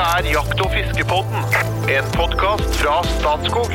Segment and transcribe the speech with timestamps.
[0.00, 1.42] Dette er Jakt- og fiskepodden,
[1.92, 3.74] en podkast fra Statskog.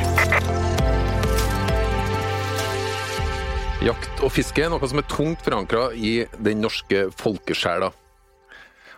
[3.86, 6.16] Jakt og fiske er noe som er tungt forankra i
[6.48, 7.92] den norske folkesjela.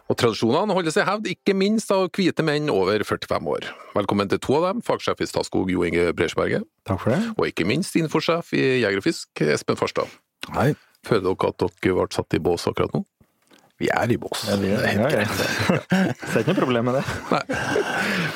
[0.08, 3.68] Og tradisjonene holder seg i hevd, ikke minst av hvite menn over 45 år.
[4.00, 6.64] Velkommen til to av dem, fagsjef i Statskog Jo Inge Bresjberget.
[6.88, 7.20] Takk for det.
[7.36, 10.16] og ikke minst infosjef i Jeger og Fisk, Espen Farstad.
[10.56, 10.78] Hei.
[11.04, 13.04] Føler dere at dere ble satt i bås akkurat nå?
[13.78, 14.44] Vi er i bås.
[14.58, 15.14] vi er- det er helt ja, ja.
[15.14, 16.18] greit.
[16.18, 17.06] Så det er ikke noe problem med det.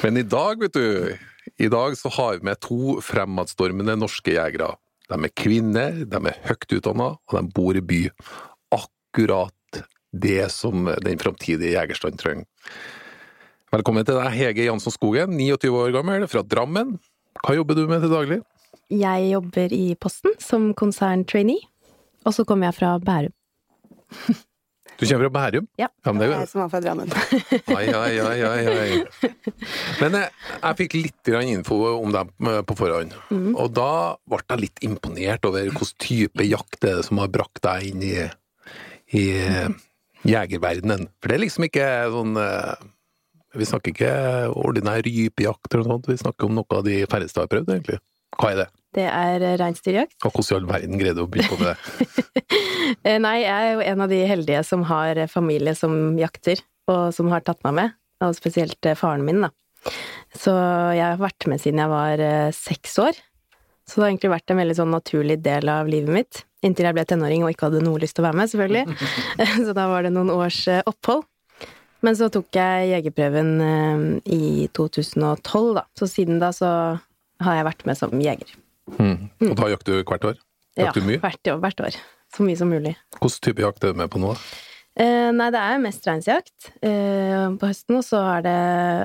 [0.03, 1.17] Men i dag, vet du,
[1.57, 4.75] i dag så har vi med to fremadstormende norske jegere.
[5.09, 8.03] De er kvinner, de er høyt utdanna, og de bor i by.
[8.77, 9.81] Akkurat
[10.13, 12.45] det som den framtidige jegerstand trenger.
[13.71, 16.97] Velkommen til deg, Hege Jansson Skogen, 29 år gammel, fra Drammen.
[17.41, 18.39] Hva jobber du med til daglig?
[18.91, 21.63] Jeg jobber i Posten som konserntrainee,
[22.27, 23.33] og så kommer jeg fra Bærum.
[25.01, 25.65] Du kommer fra Bærum?
[25.81, 25.87] Ja.
[26.05, 27.09] ja det er Jeg som var fra Drammen.
[27.77, 29.31] Ai, ai, ai, ai.
[29.97, 33.15] Men jeg, jeg fikk litt grann info om dem eh, på forhånd,
[33.55, 33.93] og da
[34.29, 38.05] ble jeg litt imponert over hvilken type jakt det er som har brakt deg inn
[38.05, 38.13] i,
[39.17, 39.73] i eh,
[40.27, 41.07] jegerverdenen.
[41.17, 42.89] For det er liksom ikke sånn eh,
[43.57, 44.13] Vi snakker ikke
[44.53, 47.97] ordinær rypejakt eller noe sånt, vi snakker om noe av de færreste har prøvd, egentlig.
[48.37, 48.69] Hva er det?
[48.95, 50.17] Det er eh, reinsdyrjakt.
[50.27, 51.75] Og hvordan i all verden greide du å by på det?
[53.07, 56.59] Eh, Nei, jeg er jo en av de heldige som har eh, familie som jakter,
[56.91, 57.93] og som har tatt meg med.
[58.25, 59.49] Og spesielt faren min, da.
[60.35, 63.17] Så jeg har vært med siden jeg var seks år.
[63.87, 66.41] Så det har egentlig vært en veldig sånn naturlig del av livet mitt.
[66.67, 68.99] Inntil jeg ble tenåring og ikke hadde noe lyst til å være med, selvfølgelig.
[69.69, 71.23] så da var det noen års opphold.
[72.05, 73.55] Men så tok jeg jegerprøven
[74.25, 75.87] i 2012, da.
[75.97, 76.73] Så siden da så
[77.45, 78.57] har jeg vært med som jeger.
[78.97, 79.29] Mm.
[79.49, 80.39] Og da jakter du hvert år?
[80.79, 81.19] Jakter du mye?
[81.21, 81.97] hvert, år- hvert år.
[82.35, 82.95] Så mye som mulig.
[83.19, 84.33] Hvilken type jakt er du med på nå?
[84.33, 84.39] da?
[85.01, 88.55] Eh, nei, det er mest reinsjakt eh, på høsten, og så er, det,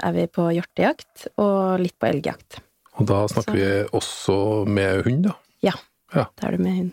[0.02, 2.58] er vi på hjortejakt og litt på elgjakt.
[2.98, 5.34] Og da snakker Så- vi også med hund, da?
[5.62, 5.72] Ja.
[6.14, 6.24] Ja.
[6.38, 6.92] Da er du med hund.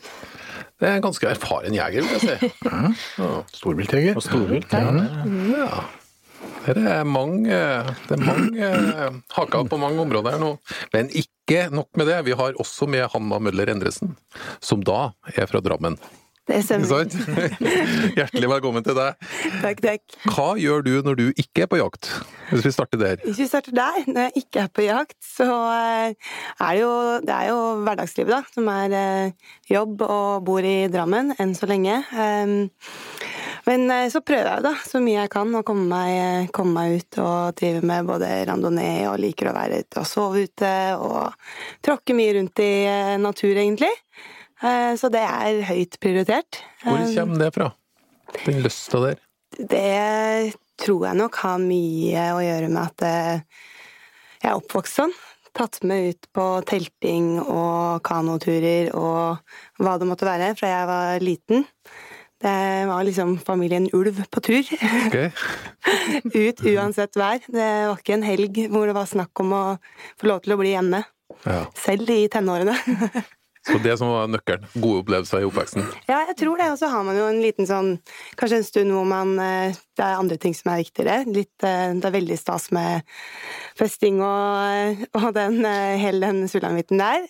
[0.81, 2.51] Det er en ganske erfaren jeger, vil jeg si.
[2.66, 3.43] Ja.
[3.53, 4.16] Storviltjeger.
[4.17, 4.73] Og storvilt.
[4.73, 4.89] Ja.
[5.53, 5.83] Ja.
[6.63, 7.51] Det er mange,
[8.07, 8.68] det er mange
[9.35, 10.51] haker på mange områder her nå.
[10.96, 14.16] Men ikke nok med det, vi har også med Hanna Møller Endresen,
[14.63, 16.00] som da er fra Drammen.
[16.43, 17.07] Det stemmer.
[18.17, 19.27] Hjertelig velkommen til deg.
[19.61, 20.15] Takk, takk.
[20.27, 22.09] Hva gjør du når du ikke er på jakt?
[22.49, 23.21] Hvis vi starter der.
[23.23, 26.91] Hvis vi starter der, når jeg ikke er på jakt, så eh, er det jo,
[27.23, 31.69] det er jo hverdagslivet, da, som er eh, jobb og bor i Drammen enn så
[31.71, 32.01] lenge.
[32.11, 32.67] Um,
[33.63, 36.99] Men eh, så prøver jeg da, så mye jeg kan, å komme meg, komme meg
[36.99, 41.31] ut og drive med både randonee og liker å være ute og sove ute og
[41.87, 42.73] tråkke mye rundt i
[43.23, 43.93] natur, egentlig.
[44.63, 46.62] Eh, Så det er høyt prioritert.
[46.84, 47.72] Hvor Um, kommer det fra?
[48.46, 49.19] Den lysta der?
[49.59, 53.44] Det tror jeg nok har mye å gjøre med at eh,
[54.41, 55.13] jeg er oppvokst sånn.
[55.53, 59.38] Tatt med ut på telting og kanoturer og
[59.78, 61.68] hva det måtte være fra jeg var liten.
[62.44, 64.66] Det var liksom familien Ulv på tur.
[65.06, 65.29] Ok.
[66.34, 67.40] Ut uansett vær.
[67.47, 69.62] Det var ikke en helg hvor det var snakk om å
[70.19, 71.03] få lov til å bli hjemme.
[71.46, 71.62] Ja.
[71.78, 72.75] Selv i tenårene.
[73.63, 74.66] Så det som var nøkkelen.
[74.75, 75.85] Gode opplevelser i oppveksten.
[76.09, 76.68] Ja, jeg tror det.
[76.74, 77.94] Og så har man jo en liten sånn
[78.40, 81.22] Kanskje en stund hvor man eh, Det er andre ting som er viktigere.
[81.31, 83.07] Litt, eh, det er veldig stas med
[83.79, 87.23] festing og, og den, eh, hele den sulamitten der.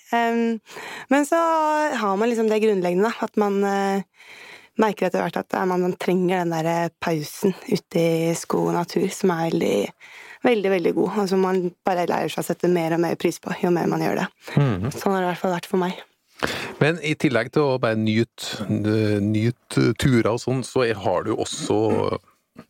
[1.11, 1.39] Men så
[1.99, 3.27] har man liksom det grunnleggende, da.
[3.27, 3.59] At man
[4.79, 9.07] merker etter hvert at man, man trenger den der pausen ute i skog og natur,
[9.13, 9.75] som er veldig
[10.43, 13.37] Veldig, veldig god, og som man bare lærer seg å sette mer og mer pris
[13.39, 14.25] på jo mer man gjør det.
[14.91, 16.01] Sånn har det i hvert fall vært for meg.
[16.81, 18.65] Men i tillegg til å bare nyte,
[19.23, 21.77] nyt turer og sånn, så har du også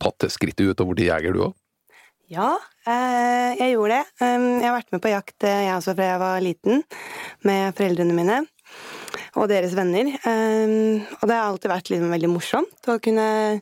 [0.00, 1.54] tatt skrittet ut og blitt jeger, du òg?
[2.32, 2.54] Ja,
[2.88, 4.04] eh, jeg gjorde det.
[4.24, 6.84] Um, Jeg har vært med på jakt, eh, jeg også, fra jeg var liten,
[7.44, 8.38] med foreldrene mine
[9.34, 10.08] og deres venner.
[10.24, 13.60] Um, Og det har alltid vært liksom veldig morsomt å kunne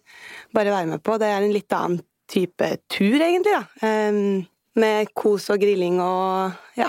[0.55, 1.19] bare være med på.
[1.19, 3.65] Det er en litt annen type tur, egentlig, da.
[3.83, 4.47] Um,
[4.79, 6.89] Med kos og grilling og ja,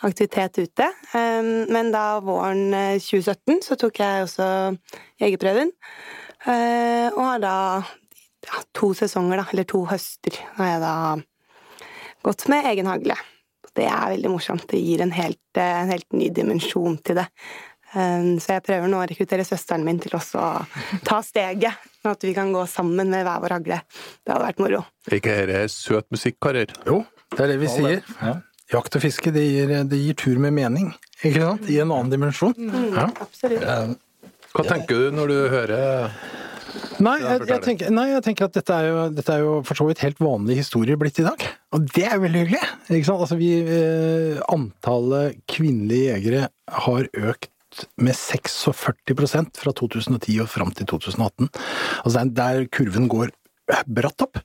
[0.00, 0.88] aktivitet ute.
[1.68, 4.46] Men da våren eh, 2017 så tok jeg også
[5.20, 5.72] jegerprøven,
[6.46, 7.56] eh, og har da
[8.46, 10.94] ja, to sesonger, da, eller to høster, har jeg da
[12.26, 13.16] gått med egen hagle.
[13.76, 14.66] Det er veldig morsomt.
[14.70, 17.28] Det gir en helt, eh, en helt ny dimensjon til det.
[17.90, 20.50] Så jeg prøver nå å rekruttere søsteren min til også å
[21.02, 23.80] ta steget, sånn at vi kan gå sammen med hver vår hagle.
[24.22, 24.84] Det hadde vært moro.
[25.10, 26.70] Er ikke dette søt musikk, karer?
[26.86, 27.00] Jo,
[27.34, 27.98] det er det vi sier.
[28.20, 28.36] Ja.
[28.70, 30.92] Jakt og fiske, det gir, det gir tur med mening.
[31.20, 31.66] Ikke sant?
[31.70, 32.54] I en annen dimensjon.
[32.94, 33.08] Ja.
[33.20, 33.64] Absolutt.
[33.66, 33.96] Eh,
[34.54, 36.12] Hva tenker du når du hører
[37.02, 39.78] Nei, jeg, jeg, tenker, nei, jeg tenker at dette er, jo, dette er jo for
[39.78, 41.42] så vidt helt vanlig historie blitt i dag.
[41.74, 42.60] Og det er veldig hyggelig!
[42.92, 43.24] Ikke sant?
[43.24, 46.44] Altså, vi, eh, antallet kvinnelige jegere
[46.84, 47.50] har økt
[48.02, 51.50] med 46% fra 2010 og fram til 2018.
[52.04, 53.30] Altså er der kurven går
[53.86, 54.40] bratt opp.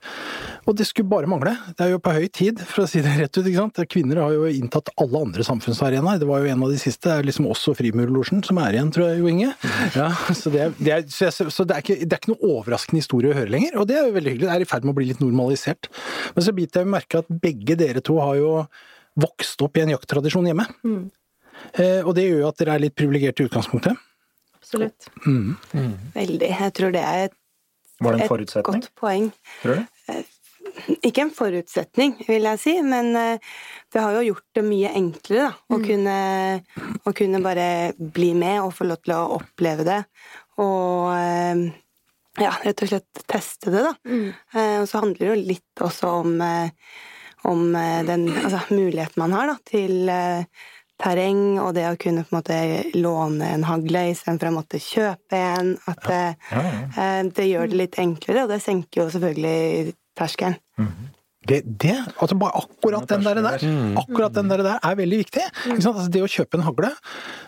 [0.66, 1.52] Og det skulle bare mangle.
[1.78, 3.42] Det er jo på høy tid, for å si det rett ut.
[3.44, 3.80] ikke sant?
[3.92, 6.20] Kvinner har jo inntatt alle andre samfunnsarenaer.
[6.22, 7.06] Det var jo en av de siste.
[7.06, 9.52] Det er liksom også Frimurlosjen som er igjen, tror jeg, Jo Inge.
[9.94, 12.34] Ja, så det, er, det er, så, jeg, så det, er ikke, det er ikke
[12.34, 14.48] noe overraskende historie å høre lenger, og det er jo veldig hyggelig.
[14.48, 15.90] Det er i ferd med å bli litt normalisert.
[16.34, 18.50] Men så biter jeg merke at begge dere to har jo
[19.16, 20.66] vokst opp i en jakttradisjon hjemme.
[21.76, 24.04] Eh, og det gjør jo at dere er litt privilegerte i utgangspunktet.
[24.58, 25.08] Absolutt.
[26.16, 26.48] Veldig.
[26.50, 27.36] Jeg tror det er et,
[28.00, 28.82] Var det en forutsetning?
[28.82, 29.30] et godt poeng.
[29.62, 29.86] tror du?
[31.06, 33.38] Ikke en forutsetning, vil jeg si, men eh,
[33.94, 36.16] det har jo gjort det mye enklere da, å, kunne,
[37.06, 40.00] å kunne bare bli med og få lov til å oppleve det.
[40.60, 41.62] Og eh,
[42.44, 43.94] ja, rett og slett teste det, da.
[44.52, 46.68] Eh, Og så handler det jo litt også om, eh,
[47.48, 50.44] om eh, den altså, muligheten man har da, til eh,
[51.02, 52.58] terreng og det å kunne på en måte
[52.96, 55.74] låne en hagle istedenfor å måtte kjøpe en.
[55.90, 56.22] At det,
[56.52, 56.78] Ja, ja.
[56.96, 60.56] eh, det gjør det litt enklere, og det senker jo selvfølgelig terskelen.
[61.46, 63.64] Det, det, altså bare akkurat den der, der,
[64.00, 65.44] akkurat den der, der er veldig viktig.
[65.68, 65.94] Ikke sant?
[66.00, 66.90] Altså det å kjøpe en hagle,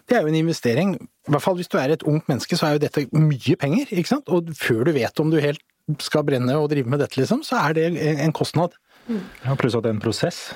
[0.06, 0.92] det er jo en investering.
[1.26, 3.90] I hvert fall hvis du er et ungt menneske, så er jo dette mye penger.
[3.90, 4.30] ikke sant?
[4.30, 5.64] Og før du vet om du helt
[6.04, 8.76] skal brenne og drive med dette, liksom, så er det en en kostnad.
[9.08, 10.52] Ja, pluss at det er en prosess.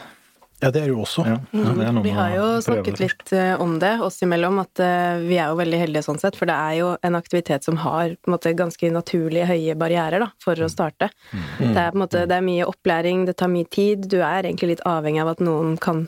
[0.62, 1.24] Ja, det er jo også.
[1.26, 5.22] Ja, det er Vi har jo snakket litt eh, om det oss imellom, at eh,
[5.24, 8.14] vi er jo veldig heldige sånn sett, for det er jo en aktivitet som har
[8.14, 11.10] på en måte ganske naturlige høye barrierer da, for å starte.
[11.58, 14.46] Det er på en måte det er mye opplæring, det tar mye tid, du er
[14.46, 16.06] egentlig litt avhengig av at noen kan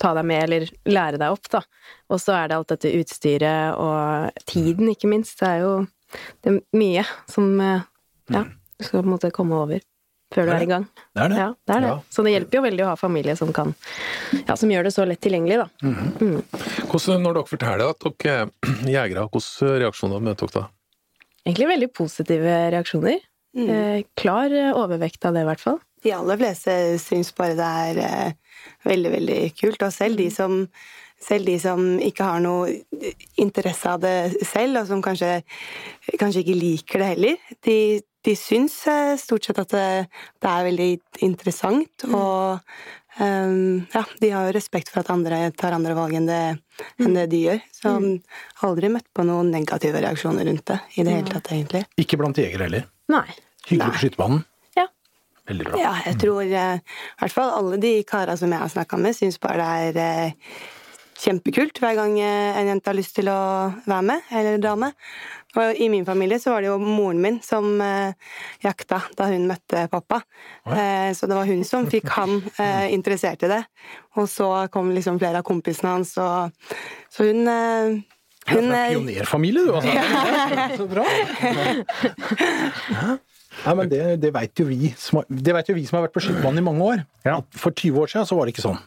[0.00, 1.60] ta deg med eller lære deg opp, da.
[2.08, 5.36] Og så er det alt dette utstyret og tiden, ikke minst.
[5.42, 5.74] Det er jo
[6.40, 7.84] det er mye som eh,
[8.32, 8.46] ja,
[8.80, 9.84] skal på en måte komme over
[10.34, 10.84] før du er i gang.
[11.14, 11.38] Det er det.
[11.40, 11.92] Ja, det er det.
[11.92, 11.96] Ja.
[12.14, 13.72] Så det hjelper jo veldig å ha familie som kan
[14.46, 15.68] Ja, som gjør det så lett tilgjengelig, da.
[16.90, 18.52] Hvordan, når dere forteller at dere er
[18.96, 20.68] jegere, hvilke reaksjoner møter dere da?
[21.46, 23.20] Egentlig veldig positive reaksjoner.
[23.56, 23.68] Mm.
[23.70, 25.80] Eh, klar eh, overvekt av det, i hvert fall.
[26.04, 29.82] De aller fleste syns bare det er eh, veldig, veldig kult.
[29.82, 30.60] Og selv de som,
[31.20, 32.70] selv de som ikke har noe
[33.40, 35.40] interesse av det selv, og som kanskje,
[36.20, 37.78] kanskje ikke liker det heller, de,
[38.26, 39.86] de syns eh, stort sett at det,
[40.42, 40.88] det er veldig
[41.26, 42.06] interessant.
[42.10, 42.60] Og
[43.20, 46.42] um, ja, de har jo respekt for at andre tar andre valg enn det,
[47.00, 47.62] enn det de gjør.
[47.74, 47.94] Så
[48.68, 51.84] aldri møtt på noen negative reaksjoner rundt det i det hele tatt, egentlig.
[52.00, 52.88] Ikke blant jegere heller.
[53.12, 53.26] Nei.
[53.68, 54.44] Hyggelig på skytebanen.
[54.76, 54.86] Ja.
[55.50, 55.80] Veldig bra.
[55.80, 59.16] Ja, jeg tror eh, i hvert fall alle de kara som jeg har snakka med,
[59.16, 60.68] syns bare det er eh,
[61.20, 63.38] kjempekult hver gang eh, en jente har lyst til å
[63.84, 64.92] være med, eller dame.
[65.58, 68.12] Og i min familie så var det jo moren min som eh,
[68.62, 70.20] jakta da hun møtte pappa.
[70.70, 73.60] Eh, så det var hun som fikk han eh, interessert i det.
[74.20, 76.54] Og så kom liksom flere av kompisene hans, og
[77.10, 77.98] så hun eh,
[78.48, 79.90] Ja, hun, fra eh, pionerfamilie, du, altså.
[80.80, 81.02] Så bra.
[82.90, 83.18] Ja.
[83.60, 86.06] Nei, men det, det veit jo, vi som har- det vet jo vi som har
[86.06, 87.02] vært på skytebanen i mange år.
[87.26, 87.40] Ja.
[87.52, 88.78] For 20 år siden så var det ikke sånn.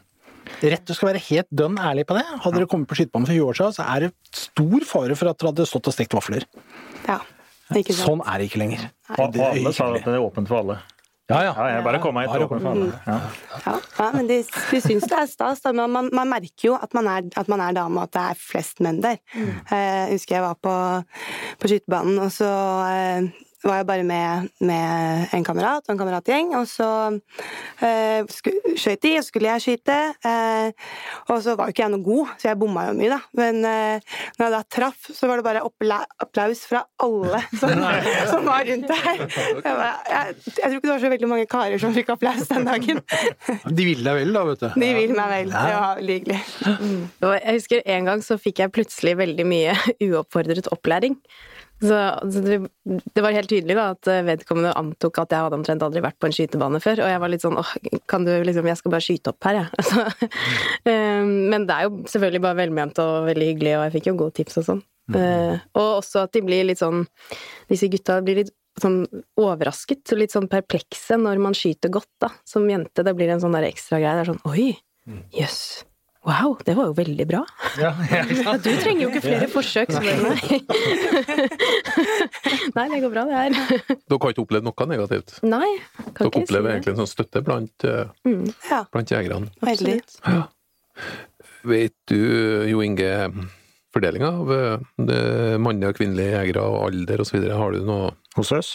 [0.64, 2.24] Rett og skal være helt dønn ærlig på det.
[2.44, 5.32] Hadde dere kommet på skytebanen for 20 år siden, så er det stor fare for
[5.32, 6.48] at dere hadde stått og stekt vafler.
[7.08, 7.20] ja,
[7.74, 8.08] ikke sant.
[8.08, 8.90] Sånn er det ikke lenger.
[9.16, 10.82] Og, og alle sa at det er åpent for alle.
[11.32, 11.54] Ja, ja.
[11.56, 12.28] Ja, ja bare kom hit.
[12.28, 12.90] Bare Åpent for alle.
[13.08, 13.20] Ja.
[13.66, 15.64] Ja, ja men de, de syns det er stas.
[15.64, 15.72] Da.
[15.76, 18.26] Man, man, man merker jo at man, er, at man er dame, og at det
[18.34, 19.22] er flest menn der.
[19.32, 19.54] Mm.
[19.72, 20.76] jeg husker jeg var på,
[21.62, 22.52] på skytebanen, og så
[23.64, 26.90] eh, var jeg bare med, med en kamerat og en kameratgjeng, og så
[27.84, 30.00] eh, skøyt de, og så skulle jeg skyte.
[30.28, 30.90] Eh,
[31.32, 33.20] og så var jo ikke jeg noe god, så jeg bomma jo mye, da.
[33.40, 37.74] Men eh, når jeg da traff, så var det bare applaus fra alle som,
[38.32, 39.24] som var rundt der.
[39.24, 42.50] Jeg, bare, jeg, jeg tror ikke det var så veldig mange karer som fikk applaus
[42.52, 43.02] den dagen.
[43.78, 44.70] De ville deg vel, da, vet du.
[44.84, 45.54] De vil meg vel.
[45.54, 46.42] Det var veldig hyggelig.
[47.24, 49.76] Jeg husker en gang så fikk jeg plutselig veldig mye
[50.10, 51.18] uoppfordret opplæring.
[51.84, 51.98] Så,
[52.32, 56.04] så det, det var helt tydelig da at vedkommende antok at jeg hadde omtrent aldri
[56.06, 57.74] vært på en skytebane før, og jeg var litt sånn åh,
[58.08, 59.86] kan du liksom, jeg skal bare skyte opp her, jeg.
[59.90, 60.32] Så,
[60.88, 64.18] eh, men det er jo selvfølgelig bare velment og veldig hyggelig, og jeg fikk jo
[64.24, 64.84] gode tips og sånn.
[65.12, 67.04] Eh, og også at de blir litt sånn,
[67.72, 69.04] disse gutta blir litt sånn
[69.40, 72.32] overrasket, og litt sånn perplekse når man skyter godt, da.
[72.48, 74.16] Som jente, det blir en sånn der ekstra greie.
[74.18, 74.70] Det er sånn oi,
[75.36, 75.84] jøss.
[76.24, 77.42] Wow, det var jo veldig bra.
[77.76, 78.22] Ja, ja.
[78.24, 80.60] Ja, du trenger jo ikke flere forsøk, så det nei.
[82.78, 83.58] nei, det går bra, det her.
[83.92, 85.36] Dere har ikke opplevd noe negativt?
[85.44, 85.68] Nei,
[86.00, 87.88] kan Dere ikke si opplever egentlig en sånn støtte blant,
[88.24, 88.46] mm,
[88.96, 89.52] blant jegerne?
[89.68, 89.98] veldig.
[91.74, 92.18] Vet du,
[92.72, 93.12] Jo Inge,
[93.94, 97.38] fordelinga av eh, mannlige og kvinnelige jegere og alder osv.?
[97.52, 98.72] Har du noe hos oss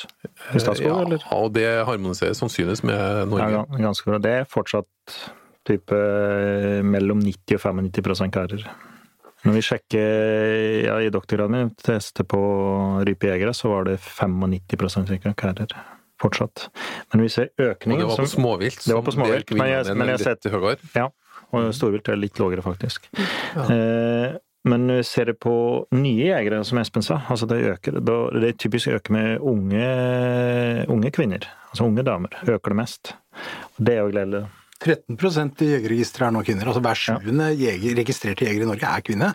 [0.54, 1.24] i Statskog, ja, eller?
[1.34, 3.50] og det harmoniserer sannsynligvis med Ja, Norge.
[3.56, 4.20] Ja, ganske bra.
[4.22, 5.16] Det er fortsatt
[5.68, 8.64] type eh, mellom 90 og 95% karer.
[9.46, 10.08] Når vi sjekker
[10.88, 12.40] ja, i doktorgraden min, testet på
[13.06, 15.70] rypejegere, så var det 95 cirka karer.
[16.18, 16.64] Fortsatt.
[17.12, 17.52] Men vi ser
[17.94, 18.80] Og det var på småvilt.
[18.88, 20.42] Det var på småvilt, men jeg- men jeg er sett...
[20.98, 21.04] Ja,
[21.54, 23.06] og storvilt er litt lavere, faktisk.
[23.54, 24.34] Eh,
[24.68, 28.52] men vi ser det på nye jegere, som Espen sa, altså det øker Det er
[28.58, 29.86] typisk øker med unge,
[30.90, 31.46] unge kvinner.
[31.70, 32.34] Altså unge damer.
[32.42, 33.14] Øker det mest.
[33.78, 34.42] Og det er jo gledelig.
[34.84, 36.68] 13% i jegerregisteret er nå kvinner.
[36.70, 39.32] Altså hver sjuende jeger, registrerte jeger i Norge er kvinne.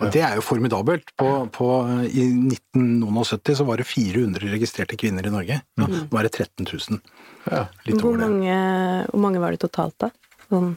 [0.00, 1.10] Og det er jo formidabelt.
[1.20, 1.66] På, på,
[2.08, 2.22] I
[2.56, 5.58] 1970 så var det 400 registrerte kvinner i Norge.
[5.60, 7.02] Ja, Nå er det 13 000.
[7.50, 7.66] Ja.
[7.86, 8.28] Litt Hvor over det.
[8.30, 8.54] mange,
[9.12, 10.08] hvor mange var det totalt, da?
[10.48, 10.72] Sånn.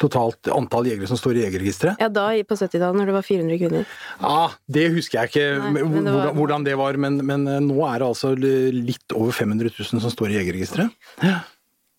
[0.00, 2.00] Totalt antall jegere som står i jegerregisteret?
[2.02, 3.86] Ja, da på 70-tallet, når det var 400 kvinner.
[4.20, 4.40] Ja,
[4.76, 7.78] det husker jeg ikke Nei, det var- hvordan, hvordan det var, men, men eh, nå
[7.88, 10.92] er det altså litt over 500 000 som står i jegerregisteret.
[11.24, 11.38] Ja.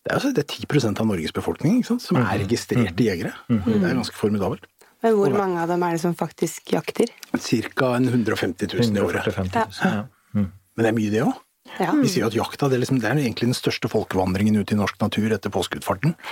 [0.08, 3.34] Det er, altså, det er 10 av Norges befolkning ikke sant, som er registrerte jegere.
[3.52, 4.64] Det er ganske formidabelt.
[5.04, 7.12] Men hvor mange av dem er det som faktisk jakter?
[7.44, 9.28] Cirka 150 000 i året.
[9.28, 10.06] 140 000, ja.
[10.32, 10.48] Mm.
[10.48, 11.34] Men det er mye, det òg.
[11.76, 11.90] Ja.
[11.92, 14.72] Vi sier jo at jakta det er, liksom, det er egentlig den største folkevandringen ut
[14.72, 16.16] i norsk natur etter påskeutfarten.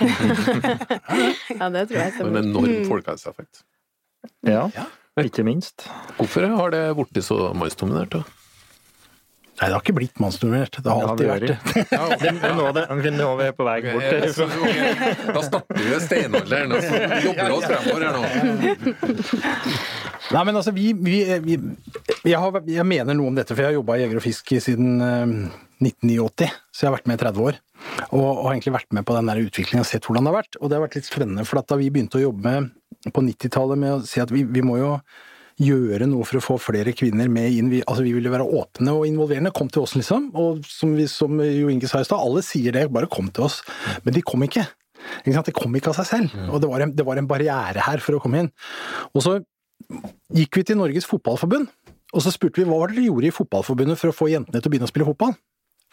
[1.60, 3.60] Ja, det tror jeg Men En enorm folkehelseeffekt.
[4.48, 4.70] ja.
[4.72, 4.88] Ja.
[5.20, 5.86] Ikke minst.
[6.16, 8.12] Hvorfor har det blitt så mannsdominert?
[8.12, 8.24] da?
[9.56, 10.74] Nei, det har ikke blitt mannsdominert.
[10.84, 11.70] Det har alltid vært vært.
[11.72, 11.84] det.
[12.20, 15.14] Det er nå det- nå er vi på vei bort Eh, så- okay.
[15.32, 16.92] Da starter vi steinalderen, og så
[17.24, 18.22] jobber vi oss fremover her nå.
[20.34, 21.56] Nei, men altså, vi, vi, vi
[22.26, 24.52] jeg, har, jeg mener noe om dette, for jeg har jobba i Jeger og Fisk
[24.62, 25.24] siden uh,
[25.80, 27.60] 1989, så jeg har vært med i 30 år.
[28.10, 30.58] Og, og egentlig vært med på den der utviklingen og sett hvordan det har vært.
[30.60, 32.74] Og det har vært litt spennende, for at da vi begynte å jobbe med,
[33.14, 34.92] på 90-tallet med å si at vi, vi må jo
[35.60, 37.70] gjøre noe for å få flere kvinner med inn.
[37.72, 39.54] Vi, altså, vi ville være åpne og involverende.
[39.56, 40.30] Kom til oss, liksom.
[40.36, 43.48] Og som, vi, som Jo Inge sa i stad, alle sier det, bare kom til
[43.48, 43.62] oss.
[44.04, 44.66] Men de kom ikke.
[45.24, 45.44] Ikke?
[45.48, 46.38] Det kom ikke av seg selv.
[46.50, 48.52] Og det var, en, det var en barriere her for å komme inn.
[49.14, 49.38] Og så
[50.36, 51.68] gikk vi til Norges Fotballforbund,
[52.14, 54.60] og så spurte vi hva var det dere gjorde i Fotballforbundet for å få jentene
[54.60, 55.34] til å begynne å spille fotball?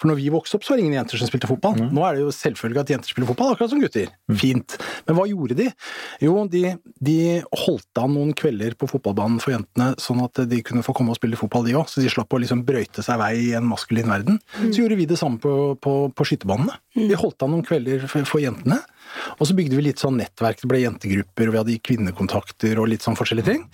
[0.02, 1.78] For når vi vokste opp, så var det ingen jenter som spilte fotball.
[1.94, 4.10] Nå er det jo selvfølgelig at jenter spiller fotball, akkurat som gutter.
[4.42, 4.78] Fint.
[5.08, 5.68] Men hva gjorde de?
[6.24, 6.64] Jo, de,
[7.04, 7.18] de
[7.66, 11.20] holdt an noen kvelder på fotballbanen for jentene, sånn at de kunne få komme og
[11.20, 11.86] spille fotball, de òg.
[11.92, 14.42] Så de slapp å liksom brøyte seg vei i en maskulin verden.
[14.64, 16.80] Så gjorde vi det samme på, på, på skytebanene.
[16.98, 18.82] Vi holdt an noen kvelder for, for jentene.
[19.38, 22.90] Og så bygde vi litt sånn nettverk, det ble jentegrupper, og vi hadde kvinnekontakter og
[22.92, 23.68] litt sånn forskjellige ting.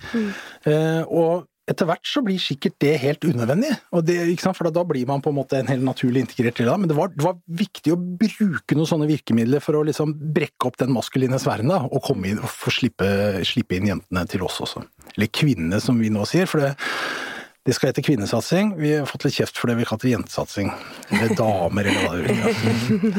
[0.68, 3.70] Eh, og etter hvert så blir sikkert det helt unødvendig,
[4.06, 4.18] det,
[4.56, 6.82] for da blir man på en måte en helt naturlig integrert del av det.
[6.84, 10.70] Men det var, det var viktig å bruke noen sånne virkemidler for å liksom brekke
[10.70, 13.10] opp den maskuline sfæren da, og komme inn og få slippe,
[13.46, 14.82] slippe inn jentene til oss også.
[15.14, 16.50] Eller kvinnene, som vi nå sier.
[16.50, 16.74] for det
[17.68, 18.70] det skal hete kvinnesatsing.
[18.80, 20.70] Vi har fått litt kjeft for det vi kaller jentesatsing.
[21.12, 23.18] Eller damer, eller hva det vil.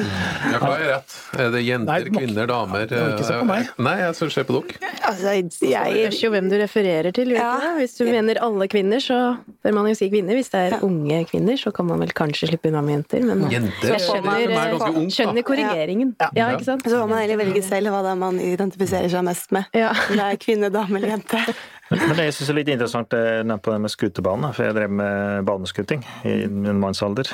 [0.49, 1.17] Ja, hva er rett?
[1.37, 2.87] Er det jenter, Nei, kvinner, damer?
[2.89, 3.69] Ja, ikke se på meg.
[3.85, 4.93] Nei, jeg skal se på dere.
[5.11, 7.35] Altså, jeg vet jo hvem du refererer til.
[7.37, 7.51] Ja.
[7.77, 9.19] Hvis du mener alle kvinner, så
[9.61, 10.39] bør man jo si kvinner.
[10.39, 13.27] Hvis det er unge kvinner, så kan man vel kanskje slippe unna med jenter.
[13.29, 15.03] Men Jenter jeg skjønner, er ungt, da.
[15.19, 16.15] skjønner korrigeringen.
[16.33, 16.89] Ja, ikke sant?
[16.89, 19.69] Så må man heller velge selv hva det er man identifiserer seg mest med.
[19.77, 19.93] Ja.
[20.09, 21.45] Om det er kvinne, dame eller jente.
[21.91, 24.93] Men det jeg synes er litt interessant eh, på det med skutebanen, for jeg drev
[25.01, 27.29] med baneskuting i en mannsalder.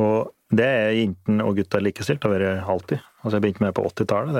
[0.00, 3.00] Og det er jentene og gutta likestilt, har vært alltid.
[3.22, 4.36] Altså jeg begynte med det på 80-tallet.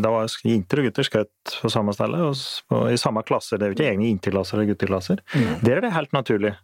[0.00, 3.60] Da var jenter og gutter skjøt på samme sted, og i samme klasser.
[3.60, 5.20] Det er jo ikke egne jenteklasser eller gutteklasser.
[5.66, 6.54] Der er det helt naturlig.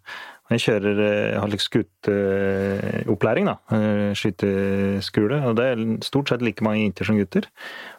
[0.50, 3.58] Jeg kjører eh, jeg har litt skuteopplæring, da.
[3.76, 5.42] eh, Skyteskole.
[5.50, 7.50] Og det er stort sett like mange jenter som gutter.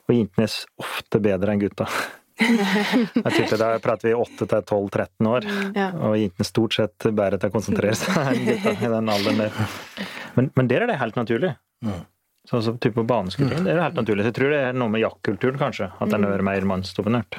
[0.09, 1.87] Og jentene er ofte bedre enn gutta.
[2.39, 5.45] Jeg tipper Da prater vi 8 til 12-13 år,
[5.75, 5.89] Ja.
[5.97, 9.59] og jentene stort sett bedre til å konsentrere seg i den alderen der.
[10.37, 11.53] Men, men der er det helt naturlig.
[12.49, 14.23] Sånn som type på baneskuting, det er det helt naturlig.
[14.25, 17.37] Så jeg tror det er noe med jaktkulturen, kanskje, at den er mer mannsdominert.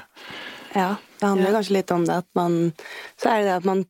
[0.76, 2.54] Ja, det handler kanskje litt om det at man
[3.20, 3.82] Så er det det at man,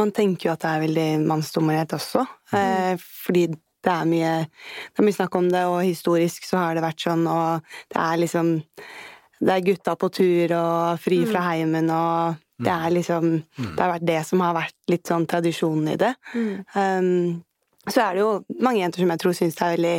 [0.00, 2.24] man tenker jo at det er veldig mannsdominert også.
[2.56, 2.94] Eh,
[3.26, 6.82] fordi det er mye Det er mye snakk om det, og historisk så har det
[6.82, 8.50] vært sånn, og det er liksom
[9.40, 13.92] Det er gutta på tur og fri fra heimen og det er liksom Det har
[13.92, 16.14] vært det som har vært litt sånn tradisjonen i det.
[16.74, 17.44] Um,
[17.88, 18.30] så er det jo
[18.64, 19.94] mange jenter som jeg tror syns det er veldig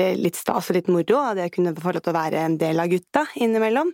[0.00, 2.40] eh, litt stas og litt moro av det å kunne få lov til å være
[2.42, 3.92] en del av gutta innimellom.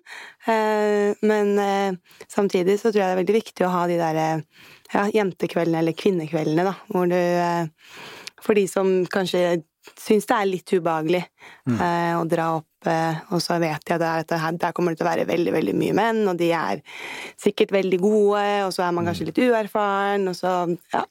[0.49, 1.99] Eh, Men eh,
[2.31, 4.21] samtidig så tror jeg det er veldig viktig å ha de der
[4.95, 7.19] ja, jentekveldene eller kvinnekveldene, da, hvor du
[8.39, 9.65] For de som kanskje
[9.99, 11.25] syns det er litt ubehagelig
[11.67, 11.81] mm.
[12.21, 15.07] å dra opp, og så vet jeg det er at her, der kommer det til
[15.07, 16.83] å være veldig, veldig mye menn, og de er
[17.41, 20.53] sikkert veldig gode, og så er man kanskje litt uerfaren, og så
[20.95, 21.03] ja,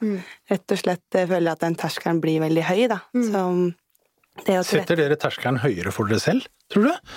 [0.54, 3.02] rett og slett eh, føler jeg at den terskelen blir veldig høy, da.
[3.12, 3.44] Så
[4.46, 7.12] det å Setter dere terskelen høyere for dere selv, tror du?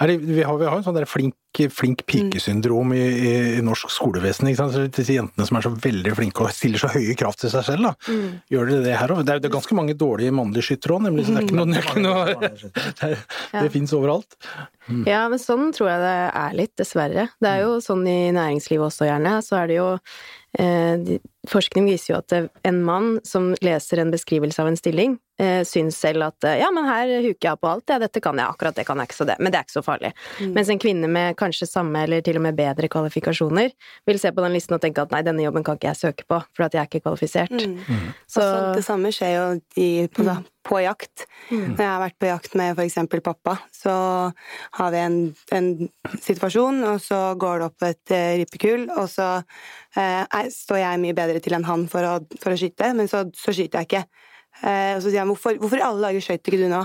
[0.00, 1.34] Er det, vi har jo en sånn der flink,
[1.74, 4.48] flink pikesyndrom i, i, i norsk skolevesen.
[4.48, 4.72] ikke sant?
[4.72, 7.66] Så Disse jentene som er så veldig flinke og stiller så høye krav til seg
[7.66, 7.90] selv.
[7.90, 8.16] da.
[8.54, 9.20] Gjør dere det her òg?
[9.26, 11.26] Det, er- det er ganske mange dårlige mannlige skyttere òg, nemlig.
[11.28, 12.52] Så det er ikke noe, det, er ikke noe,
[13.02, 13.12] det,
[13.66, 14.38] det fins overalt.
[15.06, 16.14] Ja, men sånn tror jeg det
[16.44, 17.28] er litt, dessverre.
[17.42, 19.36] Det er jo sånn i næringslivet også, gjerne.
[19.46, 19.90] Så er det jo
[20.58, 24.76] eh, de- Forskning viser jo at eh, en mann som leser en beskrivelse av en
[24.78, 28.22] stilling, eh, syns selv at eh, ja, men her huker jeg på alt, ja, dette
[28.22, 30.12] kan jeg, akkurat det kan jeg ikke, så det, men det er ikke så farlig.
[30.54, 33.74] Mens en kvinne med kanskje samme eller til og med bedre kvalifikasjoner
[34.06, 36.28] vil se på den listen og tenke at nei, denne jobben kan ikke jeg søke
[36.30, 37.56] på, for at jeg er ikke kvalifisert.
[38.30, 38.46] Så,
[38.78, 39.44] det samme skjer jo
[39.82, 40.36] i, på, da,
[40.70, 41.26] på jakt.
[41.50, 43.94] Når jeg har vært på jakt med for eksempel pappa, så
[44.78, 45.18] har vi en,
[45.56, 45.70] en
[46.20, 51.00] situasjon, og så går det opp et eh, rippekull, og så eh, er- står jeg
[51.02, 54.04] mye bedre til en hann for for å skyte, men så, så skyter jeg ikke.
[54.64, 56.82] Eh, og så sier han hvorfor, hvorfor i alle dager skøyt ikke du nå?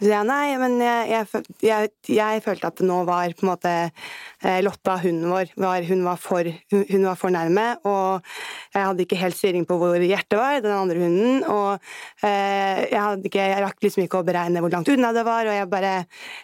[0.00, 1.26] Så sier jeg nei, men jeg,
[1.60, 5.84] jeg, jeg, følte at det nå var på en måte eh, Lotta, hunden vår, var,
[5.84, 8.24] hun, var for, hun, hun var for nærme, og
[8.72, 11.84] jeg hadde ikke helt styring på hvor hjertet var, den andre hunden, og
[12.24, 15.58] eh, jeg, ikke, jeg rakk liksom ikke å beregne hvor langt unna det var, og
[15.58, 15.92] jeg bare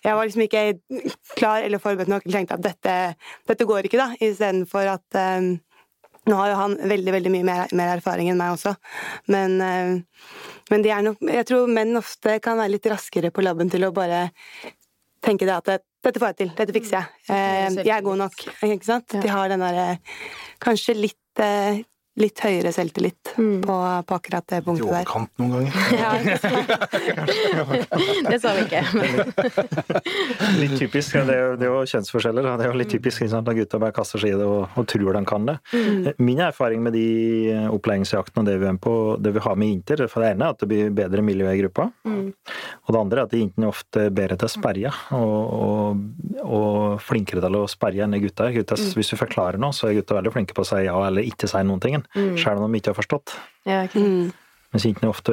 [0.05, 0.65] Jeg var liksom ikke
[1.39, 2.99] klar eller forberedt nok, og tenkte at dette,
[3.49, 5.55] dette går ikke, da, istedenfor at eh,
[6.27, 8.75] nå har jo han veldig veldig mye mer, mer erfaring enn meg også,
[9.33, 10.33] men, eh,
[10.73, 13.87] men de er nok, jeg tror menn ofte kan være litt raskere på labben til
[13.87, 14.27] å bare
[15.27, 15.71] tenke det at
[16.07, 18.47] dette får jeg til, dette fikser jeg, eh, jeg er god nok.
[18.63, 19.17] Ikke sant?
[19.23, 19.99] De har den derre
[20.63, 21.83] kanskje litt, eh,
[22.17, 23.75] litt høyere selvtillit på,
[24.09, 25.05] på akkurat det punktet der.
[25.05, 25.73] overkant noen ganger.
[25.97, 26.11] Ja?
[28.31, 28.83] Det sa vi ikke.
[30.61, 31.15] Litt typisk.
[31.17, 32.49] ja, Det er jo, det er jo kjønnsforskjeller.
[32.57, 34.67] Det er jo litt typisk ikke sant, når gutta bare kaster seg i det og,
[34.79, 35.57] og tror de kan det.
[36.23, 37.07] Min erfaring med de
[37.73, 40.49] opplæringsjaktene og det vi er med på, det vi har med inter, for det ene
[40.49, 41.89] er at det blir bedre miljø i gruppa.
[42.07, 46.03] Og det andre er at jentene er ofte bedre til å sperre og, og,
[46.47, 48.49] og flinkere til å sperre enn gutta.
[48.55, 51.27] Gutta, Hvis du forklarer noe, så er gutta veldig flinke på å si ja eller
[51.27, 53.37] ikke si noen ting, selv om de ikke har forstått.
[53.67, 54.03] ja, okay.
[54.03, 54.35] Mm.
[54.75, 55.33] Mens jentene er ofte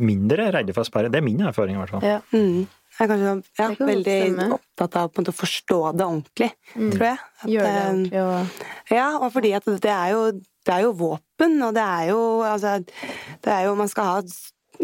[0.00, 1.10] mindre redde for å sperre.
[1.12, 2.02] Det er min erfaring, i hvert fall.
[2.06, 2.18] Ja.
[2.32, 2.64] Mm.
[2.98, 3.34] Jeg er kanskje ja,
[3.68, 4.46] Det kan veldig stemme.
[4.56, 7.18] opptatt av på en måte, å forstå det ordentlig, tror jeg.
[7.38, 10.22] At, Gjør det eh, ordentlig og Ja, og fordi at det er jo,
[10.66, 14.16] det er jo våpen, og det er jo altså det er jo, Man skal ha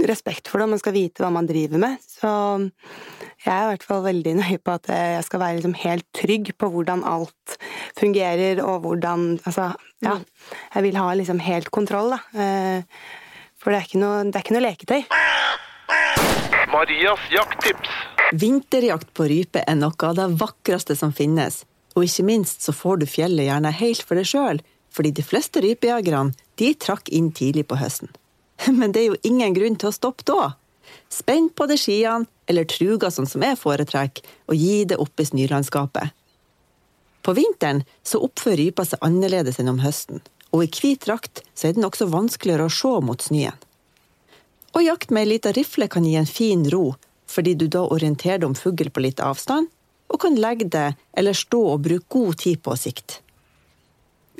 [0.09, 1.99] respekt for det, og man skal vite hva man driver med.
[2.03, 2.31] Så
[3.45, 6.53] jeg er i hvert fall veldig nøye på at jeg skal være liksom helt trygg
[6.59, 7.59] på hvordan alt
[7.99, 9.71] fungerer, og hvordan Altså,
[10.05, 10.19] ja.
[10.75, 12.21] Jeg vil ha liksom helt kontroll, da.
[12.35, 12.83] Eh,
[13.63, 15.03] For det er ikke noe, det er ikke noe leketøy.
[16.75, 17.93] Marias jakttips.
[18.35, 21.63] Vinterjakt på rype er noe av det vakreste som finnes,
[21.95, 24.61] og ikke minst så får du fjellet gjerne helt for deg sjøl,
[24.95, 28.11] fordi de fleste rypejegerne de trakk inn tidlig på høsten.
[28.79, 30.55] Men det er jo ingen grunn til å stoppe da.
[31.13, 35.27] Spenn på deg skiene, eller truga sånn som jeg foretrekker, og gi det opp i
[35.29, 36.13] snølandskapet.
[37.25, 40.21] På vinteren så oppfører rypa seg annerledes enn om høsten,
[40.53, 43.57] og i hvit drakt så er den også vanskeligere å se mot snøen.
[44.75, 46.97] Å jakte med ei lita rifle kan gi en fin ro,
[47.31, 49.71] fordi du da orienterer deg om fugl på litt avstand,
[50.13, 53.24] og kan legge deg eller stå og bruke god tid på å sikte.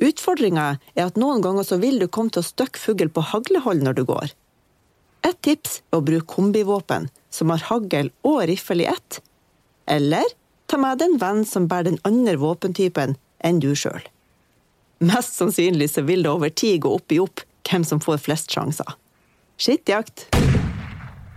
[0.03, 3.85] Utfordringa er at noen ganger så vil du komme til å støkke fugl på haglehold
[3.85, 4.33] når du går.
[5.25, 9.21] Et tips er å bruke kombivåpen, som har hagl og riffel i ett.
[9.87, 10.27] Eller
[10.67, 14.03] ta med en venn som bærer den andre våpentypen enn du sjøl.
[15.05, 18.53] Mest sannsynlig så vil det over tid gå opp i opp hvem som får flest
[18.53, 18.95] sjanser.
[19.57, 20.27] Skittjakt!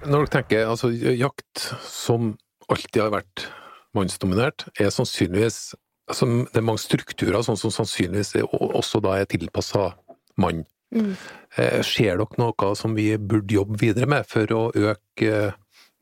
[0.07, 2.35] Når dere tenker altså jakt som
[2.69, 3.49] alltid har vært
[3.97, 5.73] mannsdominert, er sannsynligvis
[6.09, 9.93] altså, Det er mange strukturer sånn som sannsynligvis også da er tilpassa
[10.41, 10.65] mann.
[10.95, 15.57] Eh, Ser dere noe som vi burde jobbe videre med for å øke eh,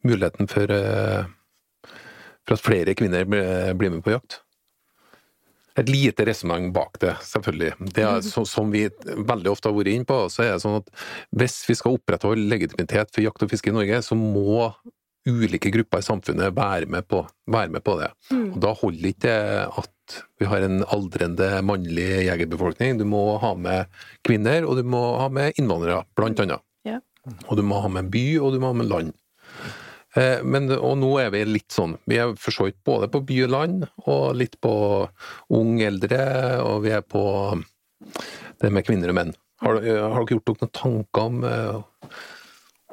[0.06, 1.24] muligheten for, eh,
[2.46, 4.42] for at flere kvinner blir med på jakt?
[5.76, 7.74] Et lite resonnement bak det, selvfølgelig.
[7.92, 10.78] Det er, så, som vi veldig ofte har vært inne på, så er det sånn
[10.78, 10.86] at
[11.36, 14.70] hvis vi skal opprettholde legitimitet for jakt og fiske i Norge, så må
[15.26, 17.20] ulike grupper i samfunnet være med på,
[17.52, 18.08] være med på det.
[18.54, 19.36] Og da holder ikke
[19.82, 19.92] at
[20.40, 22.98] vi har en aldrende mannlig jegerbefolkning.
[23.00, 23.92] Du må ha med
[24.26, 26.64] kvinner, og du må ha med innvandrere, blant annet.
[26.86, 27.00] Ja.
[27.48, 29.16] Og du må ha med by, og du må ha med land.
[30.16, 33.24] Eh, Men, og nå er vi litt sånn, vi er for så vidt både på
[33.26, 34.74] by og land, og litt på
[35.56, 36.22] ung, eldre,
[36.64, 37.24] og vi er på
[38.62, 39.36] det med kvinner og menn.
[39.64, 42.16] Har, har dere gjort dere noen tanker om eh,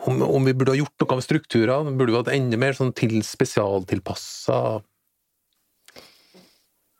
[0.07, 1.93] om, om vi burde ha gjort noe med strukturene?
[1.97, 4.57] Burde vi hatt enda mer sånn til spesialtilpassa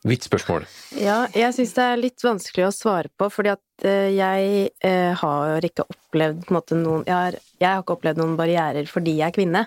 [0.04, 0.66] Vidt spørsmål.
[1.00, 5.14] Ja, jeg syns det er litt vanskelig å svare på, fordi at eh, jeg eh,
[5.16, 9.32] har ikke opplevd måte noen jeg har, jeg har ikke opplevd noen barrierer fordi jeg
[9.32, 9.62] er kvinne,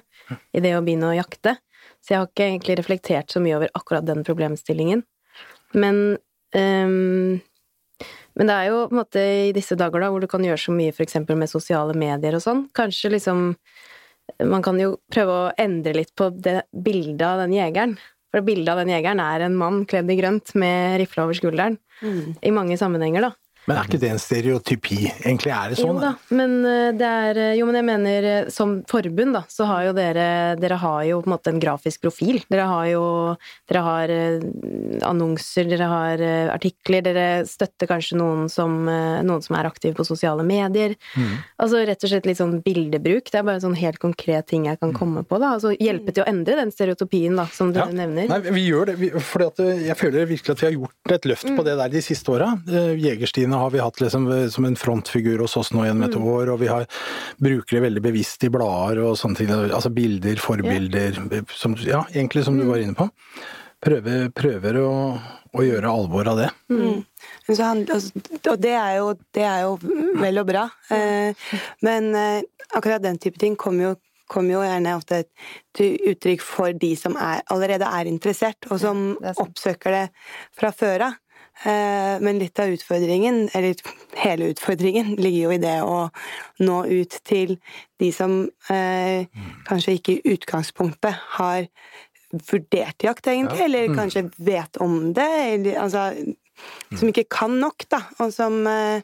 [0.53, 1.55] i det å begynne å jakte.
[2.05, 5.07] Så jeg har ikke egentlig reflektert så mye over akkurat den problemstillingen.
[5.75, 6.19] Men
[6.55, 7.41] um,
[8.37, 10.61] Men det er jo på en måte i disse dager da, hvor du kan gjøre
[10.61, 13.55] så mye eksempel med sosiale medier og sånn, kanskje liksom
[14.43, 17.93] Man kan jo prøve å endre litt på det bildet av den jegeren.
[18.37, 21.79] For bildet av den jegeren er en mann kledd i grønt med rifle over skulderen.
[22.45, 23.31] I mange sammenhenger, da.
[23.67, 24.99] Men er ikke det en stereotypi?
[25.25, 25.97] Egentlig er det sånn.
[25.97, 29.67] Jo da, men eh, det er Jo, men jeg mener eh, som forbund, da, så
[29.69, 30.27] har jo dere
[30.61, 32.41] Dere har jo på en måte en grafisk profil.
[32.53, 33.05] Dere har jo
[33.69, 34.47] Dere har eh,
[35.07, 39.97] annonser, dere har eh, artikler, dere støtter kanskje noen som, eh, noen som er aktive
[39.99, 40.95] på sosiale medier.
[41.17, 41.35] Mm.
[41.63, 43.31] Altså rett og slett litt sånn bildebruk.
[43.33, 45.55] Det er bare sånn helt konkret ting jeg kan komme på, da.
[45.57, 47.87] Altså hjelpe til å endre den stereotypien, da, som du Ja.
[47.91, 48.29] nevner.
[48.29, 51.65] Nei, vi gjør det, eh, jeg føler virkelig at vi har gjort et løft på
[51.67, 52.53] det der de siste åra.
[53.57, 56.51] Jegerstine har vi hatt liksom eh, som en frontfigur hos oss nå gjennom et år,
[56.53, 56.87] og vi har,
[57.39, 59.51] bruker det veldig bevisst i blader og sånne ting.
[59.51, 63.09] Altså bilder, forbilder, som, ja, egentlig som du var inne på.
[63.81, 65.19] Prøver, prøver å,
[65.53, 66.51] å gjøre alvor av det.
[66.71, 67.05] Mm.
[67.47, 69.77] Så han, altså, og det er, jo, det er jo
[70.21, 70.67] vel og bra.
[70.91, 71.47] Eh,
[71.85, 72.43] men eh,
[72.73, 73.93] akkurat den type ting kommer jo,
[74.27, 75.21] kommer jo gjerne ofte
[75.77, 80.07] til uttrykk for de som er, allerede er interessert, og som det er oppsøker det
[80.57, 81.23] fra før av.
[81.65, 83.75] Eh, men litt av utfordringen, eller
[84.21, 86.01] hele utfordringen, ligger jo i det å
[86.65, 87.57] nå ut til
[88.01, 88.43] de som
[88.73, 89.29] eh,
[89.69, 91.69] kanskje ikke i utgangspunktet har
[92.51, 96.11] vurdert jakt, egentlig, eller kanskje vet om det, eller altså
[96.97, 99.03] Som ikke kan nok, da, og som eh,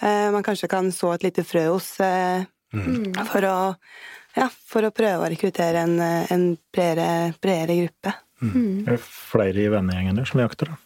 [0.00, 2.44] man kanskje kan så et lite frø hos eh,
[3.32, 3.54] for å
[4.36, 8.12] ja, for å prøve å rekruttere en, en bredere, bredere gruppe.
[8.44, 10.78] Er det flere i vennegjengen der som jakter, da?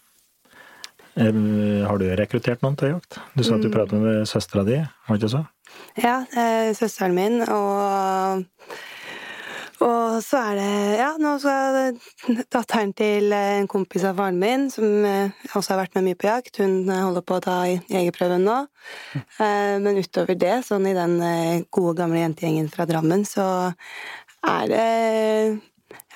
[1.17, 3.21] Eh, Har du rekruttert noen til jakt?
[3.35, 5.45] Du sa at du pratet med søstera di, var det ikke så?
[5.99, 6.19] Ja,
[6.77, 8.45] søsteren min og
[9.85, 11.97] og så er det Ja, nå skal
[12.53, 16.29] datteren til en kompis av faren min, som eh, også har vært med mye på
[16.31, 18.57] jakt, hun eh, holder på å ta jegerprøven nå.
[19.43, 21.19] Men utover det, sånn i den
[21.75, 23.47] gode, gamle jentegjengen fra Drammen, så
[24.47, 24.89] er det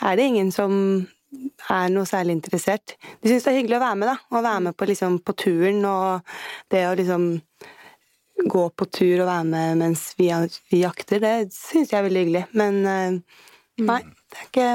[0.01, 0.73] er det ingen som
[1.69, 2.95] er noe særlig interessert.
[3.23, 4.17] De syns det er hyggelig å være med, da.
[4.33, 6.37] Å være med på, liksom, på turen og
[6.73, 7.27] det å liksom
[8.49, 10.29] gå på tur og være med mens vi,
[10.71, 12.45] vi jakter, det syns jeg er veldig hyggelig.
[12.59, 13.19] Men eh,
[13.83, 13.99] nei,
[14.31, 14.69] det er ikke,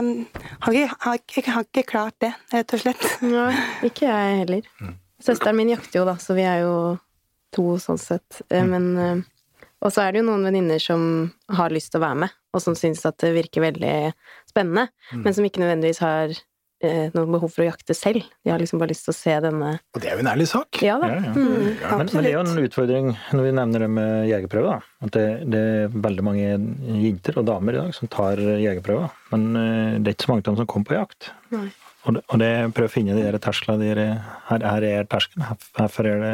[0.66, 3.08] har, ikke, har, ikke, har ikke klart det, rett og slett.
[3.24, 3.48] Nei,
[3.88, 4.68] ikke jeg heller.
[5.24, 6.76] Søsteren min jakter jo, da, så vi er jo
[7.56, 8.42] to sånn sett.
[8.50, 9.24] Eh, Men eh,
[9.84, 11.02] Og så er det jo noen venninner som
[11.56, 13.98] har lyst til å være med, og som syns at det virker veldig
[14.50, 14.88] spennende,
[15.18, 16.34] men som ikke nødvendigvis har
[16.84, 18.26] eh, noe behov for å jakte selv.
[18.46, 20.48] De har liksom bare lyst til å se denne Og det er jo en ærlig
[20.52, 20.82] sak.
[20.86, 21.10] Ja da.
[21.10, 21.34] Ja, ja.
[21.34, 21.54] Mm.
[21.82, 24.76] Men, men det er jo en utfordring når vi nevner det med jegerprøve.
[24.76, 25.08] Da.
[25.08, 26.50] At det, det er veldig mange
[27.04, 29.10] jenter og damer i dag som tar jegerprøver.
[29.34, 31.34] Men eh, det er ikke så mange av dem som kommer på jakt.
[31.56, 31.68] Nei.
[32.04, 33.80] Og det, og det prøver å finne de der tersklene.
[33.96, 34.06] De
[34.50, 35.46] her, her er terskelen.
[35.48, 36.34] Her, herfor er det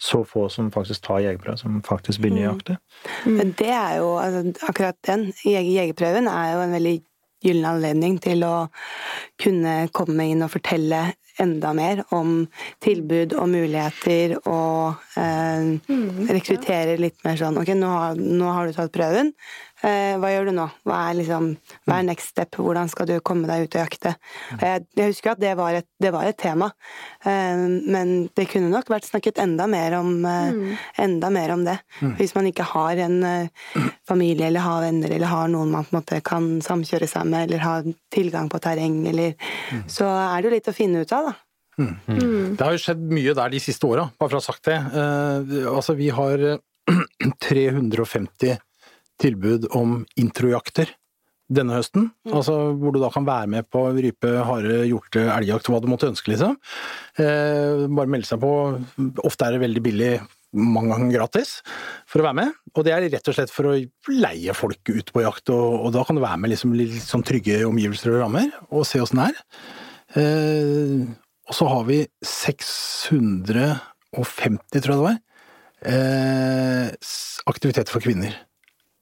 [0.00, 2.78] så få som faktisk tar jegerprøve, som faktisk begynner å jakte.
[3.28, 6.96] Men det er jo altså, akkurat den jeger- jegerprøven er jo en veldig
[7.44, 8.54] gyllen anledning til å
[9.40, 12.44] kunne komme inn og fortelle enda mer om
[12.84, 15.72] tilbud og muligheter og eh,
[16.30, 19.34] rekruttere litt mer sånn Ok, nå har, nå har du tatt prøven.
[19.80, 20.66] Eh, hva gjør du nå?
[20.84, 21.46] Hva er, liksom,
[21.88, 22.58] hva er next step?
[22.60, 24.12] Hvordan skal du komme deg ut og jakte?
[24.58, 26.68] Og jeg, jeg husker at det var et, det var et tema,
[27.24, 31.78] eh, men det kunne nok vært snakket enda mer om, eh, enda mer om det.
[32.20, 35.94] Hvis man ikke har en eh, familie eller har venner eller har noen man på
[35.94, 39.36] en måte kan samkjøre seg med, eller har tilgang på terreng, eller
[39.90, 41.29] Så er det jo litt å finne ut av, da.
[41.78, 44.78] Det har jo skjedd mye der de siste åra, bare for å ha sagt det.
[44.94, 46.58] Uh, altså, vi har eh,
[47.48, 48.58] 350
[49.20, 50.94] tilbud om introjakter
[51.50, 52.10] denne høsten.
[52.30, 56.10] Altså hvor du da kan være med på rype, hare, hjorte, elgjakt, hva du måtte
[56.10, 56.56] ønske, liksom.
[57.18, 58.52] Eh, bare melde seg på.
[59.26, 60.12] Ofte er det veldig billig,
[60.56, 61.56] mange ganger gratis,
[62.10, 62.60] for å være med.
[62.74, 63.76] Og det er rett og slett for å
[64.14, 67.26] leie folk ut på jakt, og, og da kan du være med liksom litt sånn
[67.26, 69.42] trygge omgivelser og rammer, og se åssen det er.
[70.20, 71.10] Eh,
[71.50, 73.80] og så har vi 650,
[74.84, 75.18] tror jeg det var,
[75.90, 76.88] eh,
[77.50, 78.36] aktiviteter for kvinner.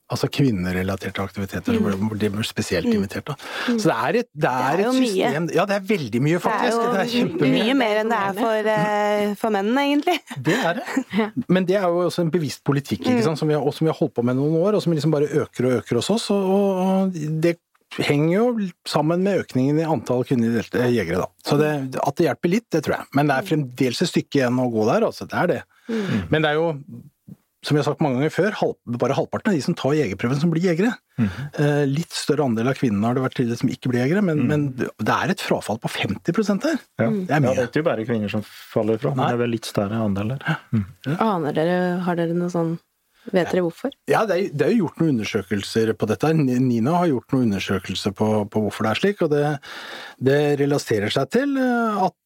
[0.08, 1.72] Altså kvinnerelaterte aktiviteter.
[1.76, 2.08] mm.
[2.16, 3.34] det De ble spesielt invitert, da.
[3.66, 5.52] Så det er et, det er er et system mye.
[5.52, 6.76] Ja, det er veldig mye, Det er faktisk.
[6.78, 10.16] jo Det er mye mer enn det er for, uh, for mennene, egentlig.
[10.48, 10.86] Det er det.
[11.52, 13.38] Men det er jo også en bevisst politikk, ikke sant?
[13.38, 15.12] Som, vi har, og som vi har holdt på med noen år, og som liksom
[15.12, 16.30] bare øker og øker hos oss.
[16.30, 17.58] Og, og det
[18.04, 21.28] henger jo sammen med økningen i antall kvinnelige delte jegere, da.
[21.46, 23.10] Så det, at det hjelper litt, det tror jeg.
[23.18, 25.28] Men det er fremdeles et stykke igjen å gå der, altså.
[25.28, 25.62] Det er det.
[26.32, 26.72] Men det er jo
[27.66, 30.38] som vi har sagt mange ganger før, halv, bare halvparten av de som tar jegerprøven,
[30.38, 30.92] som blir jegere.
[31.18, 34.44] Eh, litt større andel av kvinnene har det vært tidligere som ikke blir jegere, men,
[34.46, 36.22] men det er et frafall på 50
[36.62, 36.78] der.
[37.02, 37.08] Ja.
[37.10, 39.54] Det er Ja, det er ikke bare kvinner som faller ifra, men det er vel
[39.56, 40.60] litt større andel der.
[41.18, 42.76] Aner dere, har dere noe sånn
[43.32, 43.92] Vet dere hvorfor?
[44.10, 46.30] Ja, det er, det er jo gjort noen undersøkelser på dette.
[46.36, 49.44] Nina har gjort noen undersøkelser på, på hvorfor det er slik, og det,
[50.30, 52.16] det relaterer seg til eh, at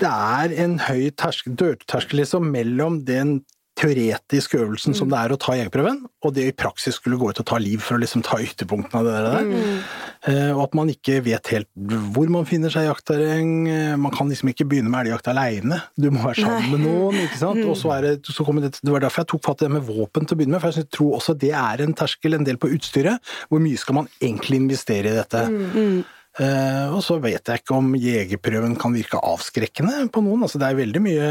[0.00, 3.38] det er en høy terskel, dørterskel liksom, mellom den
[3.80, 7.40] teoretiske øvelsen som det er å ta jegerprøven, og det i praksis skulle gå ut
[7.40, 9.52] og ta liv for å liksom ta ytterpunktene av det der.
[9.56, 10.09] Eh,
[10.52, 11.68] og at man ikke vet helt
[12.12, 13.52] hvor man finner seg i jaktterreng.
[13.72, 15.78] Eh, Man kan liksom ikke begynne med elgjakt aleine.
[15.96, 17.62] Du må være sammen med noen, ikke sant.
[17.64, 19.72] Og så er det, så kommer det, det var derfor jeg tok fatt i det
[19.78, 22.44] med våpen til å begynne med, for jeg tror også det er en terskel, en
[22.44, 23.18] del på utstyret.
[23.48, 25.46] Hvor mye skal man egentlig investere i dette?
[25.48, 30.44] Eh, og så vet jeg ikke om jegerprøven kan virke avskrekkende på noen.
[30.46, 31.26] Altså, det er veldig mye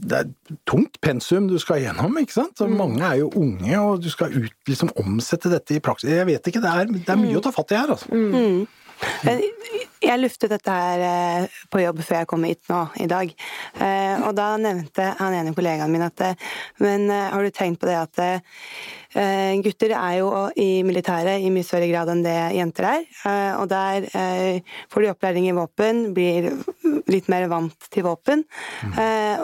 [0.00, 2.62] Det er tungt pensum du skal gjennom, ikke sant.
[2.64, 6.10] Og mange er jo unge, og du skal ut, liksom omsette dette i praksis.
[6.14, 8.08] Jeg vet ikke, det er, det er mye å ta fatt i her, altså.
[9.28, 9.52] Jeg,
[10.02, 13.32] jeg luftet dette her eh, på jobb før jeg kom hit nå i dag.
[13.82, 16.48] Eh, Og da nevnte han ene kollegaen min at eh,
[16.84, 18.18] Men har du tenkt på det at
[19.64, 20.28] gutter er jo
[20.60, 23.06] i militæret i mye større grad enn det jenter er.
[23.58, 24.04] Og der
[24.92, 26.50] får de opplæring i våpen, blir
[27.08, 28.44] litt mer vant til våpen.
[28.84, 28.98] Mm.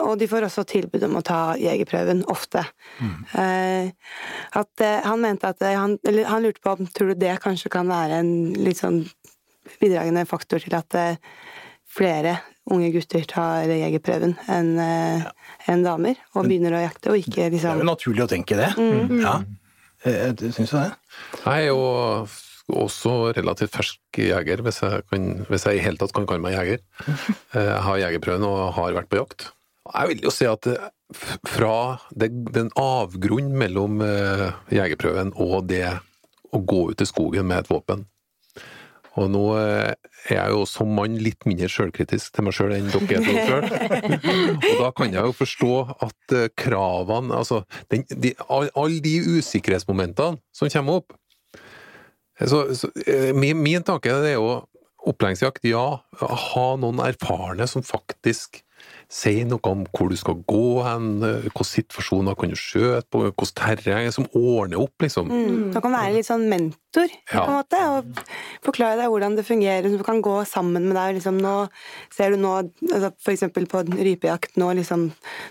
[0.05, 2.63] Og de får også tilbud om å ta jegerprøven ofte.
[3.01, 3.91] Mm.
[4.61, 7.89] At han mente at han, eller han lurte på om tror du det kanskje kan
[7.89, 9.01] være en litt sånn
[9.81, 11.17] bidragende faktor til at eh,
[11.95, 12.37] flere
[12.71, 15.29] unge gutter tar jegerprøven enn ja.
[15.69, 18.57] en damer, og begynner å jakte, og ikke Det er liksom jo naturlig å tenke
[18.57, 18.71] det.
[19.21, 19.35] Ja,
[20.05, 20.89] jeg, jeg syns jo det.
[21.45, 21.83] Jeg er jo
[22.73, 26.57] også relativt fersk jeger, hvis jeg, kan, hvis jeg i hele tatt kan kalle meg
[26.57, 26.81] jeger.
[27.55, 29.45] Eh, Jeg har jegerprøven og har vært på jakt.
[29.85, 30.67] Jeg vil jo si at
[31.47, 31.75] fra
[32.11, 35.85] det, den avgrunnen mellom eh, jegerprøven og det
[36.51, 38.03] å gå ut i skogen med et våpen
[39.15, 39.93] og nå eh,
[40.27, 43.37] er jeg jo som mann litt mindre sjølkritisk til meg sjøl enn dere er til
[43.37, 44.15] dere sjøl.
[44.57, 45.73] Og da kan jeg jo forstå
[46.07, 51.15] at eh, kravene Altså, den, de, alle de usikkerhetsmomentene som kommer opp
[52.35, 54.65] så, så, eh, min, min tanke er jo
[55.05, 55.85] opplæringsjakt, ja.
[56.19, 58.64] Ha noen erfarne som faktisk
[59.11, 63.21] sier noe om hvor du skal gå hen, eh, hvilke situasjoner kan du skjøte på,
[63.25, 65.25] hvilket terreng, som ordner opp, liksom.
[65.29, 65.71] Mm.
[65.73, 68.01] Du kan være litt sånn mentor, på en måte, og
[68.65, 69.89] forklare deg hvordan det fungerer.
[69.89, 71.09] Så du kan gå sammen med deg.
[71.19, 71.55] Liksom, nå
[72.13, 72.53] ser du nå,
[72.89, 75.01] altså, for eksempel på rypejakt, nå liksom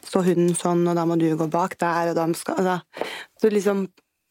[0.08, 2.76] står hunden sånn, og da må du gå bak der, og da skal altså,
[3.42, 3.78] Du liksom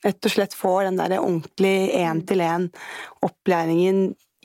[0.04, 3.98] rett og slett får den der ordentlig én-til-én-opplæringen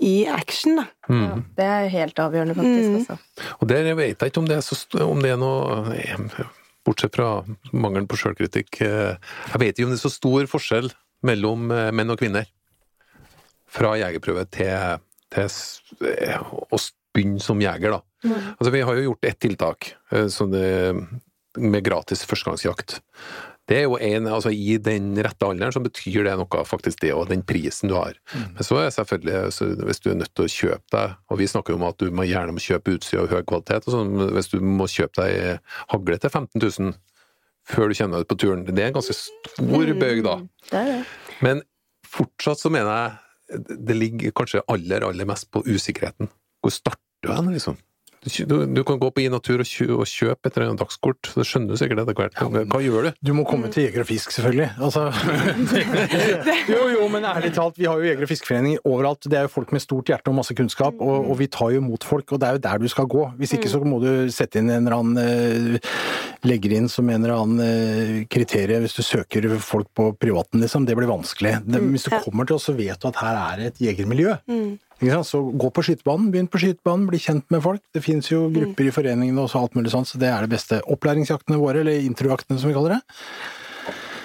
[0.04, 0.84] i action, da.
[1.08, 2.88] Ja, det er helt avgjørende, faktisk.
[2.88, 2.96] Mm.
[3.00, 3.46] Altså.
[3.58, 6.40] Og der vet jeg ikke om det er, så, om det er noe eh,
[6.86, 9.16] Bortsett fra mangelen på sjølkritikk eh,
[9.52, 10.90] Jeg vet ikke om det er så stor forskjell
[11.26, 12.48] mellom eh, menn og kvinner
[13.68, 15.02] fra jegerprøve til,
[15.34, 15.50] til
[16.00, 16.78] å
[17.12, 18.30] begynne som jeger, da.
[18.56, 20.70] Altså, vi har jo gjort ett tiltak det,
[21.60, 22.96] med gratis førstegangsjakt.
[23.68, 27.12] Det er jo en, altså I den rette alderen så betyr det noe, faktisk det,
[27.12, 28.16] og den prisen du har.
[28.54, 31.50] Men så er selvfølgelig, så hvis du er nødt til å kjøpe deg, og vi
[31.52, 34.14] snakker jo om at du må gjerne må kjøpe utstyr av høy kvalitet, og sånn,
[34.36, 36.96] hvis du må kjøpe deg hagle til 15 000
[37.68, 40.38] før du kjenner deg på turen, det er en ganske stor bøyg da.
[40.70, 41.00] Det er det.
[41.44, 41.60] Men
[42.08, 46.28] fortsatt så mener jeg det ligger kanskje aller, aller mest på usikkerheten.
[46.64, 47.76] Hvor starter du hen, liksom?
[48.24, 51.30] Du, du, kan gå på i natur og, kjø, og kjøpe et eller annet dagskort,
[51.38, 52.34] det skjønner du sikkert etter hvert.
[52.34, 53.20] Hva, hva gjør du?
[53.28, 54.68] Du må komme til Jeger og Fisk, selvfølgelig.
[54.82, 55.04] Altså,
[56.74, 59.28] jo, jo, men ærlig talt, vi har jo Jeger- og fiskeforeninger overalt.
[59.30, 61.82] Det er jo folk med stort hjerte og masse kunnskap, og, og vi tar jo
[61.84, 63.28] imot folk, og det er jo der du skal gå.
[63.38, 65.78] Hvis ikke så må du sette inn en eller annen
[66.42, 70.62] eh, Legge inn som en eller annen eh, kriterium hvis du søker folk på privaten,
[70.62, 70.86] liksom.
[70.88, 71.58] Det blir vanskelig.
[71.66, 74.36] Det, hvis du kommer til oss, så vet du at her er et jegermiljø.
[74.98, 75.28] Ikke sant?
[75.28, 77.82] Så gå på skytebanen, begynn på skytebanen, bli kjent med folk.
[77.94, 80.80] Det finnes jo grupper i foreningene og alt mulig sånt, så det er det beste.
[80.90, 83.02] Opplæringsjaktene våre, eller introjaktene som vi kaller det.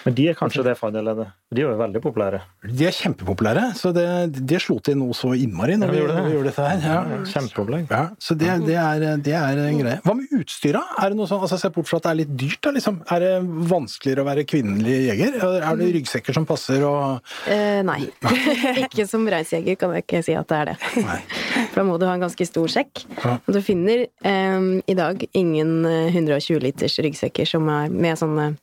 [0.04, 1.30] Men de er kanskje det fadderleddet.
[1.54, 2.40] De er jo veldig populære.
[2.66, 4.06] De er kjempepopulære, så det,
[4.50, 6.24] det slo til noe så innmari når Ja, vi, gjorde det.
[6.26, 6.82] vi gjorde dette her.
[6.88, 7.20] Ja.
[7.30, 7.86] Kjempeopplegg.
[7.94, 10.00] Ja, så det, det, er, det er en greie.
[10.04, 10.96] Hva med utstyret?
[11.00, 12.74] Er det noe sånn, altså Se bort fra at det er litt dyrt, da.
[12.76, 12.98] liksom.
[13.14, 13.32] Er det
[13.72, 15.38] vanskeligere å være kvinnelig jeger?
[15.62, 18.00] Er det ryggsekker som passer og Eh, nei.
[18.88, 20.78] ikke som reisjeger kan jeg ikke si at det er det.
[21.72, 23.06] For da må du ha en ganske stor sekk.
[23.24, 23.38] Ja.
[23.48, 28.54] Du finner eh, i dag ingen eh, 120 liters ryggsekker som er med sånn eh,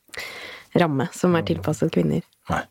[0.78, 2.24] ramme som er tilpasset kvinner.
[2.50, 2.62] Nei.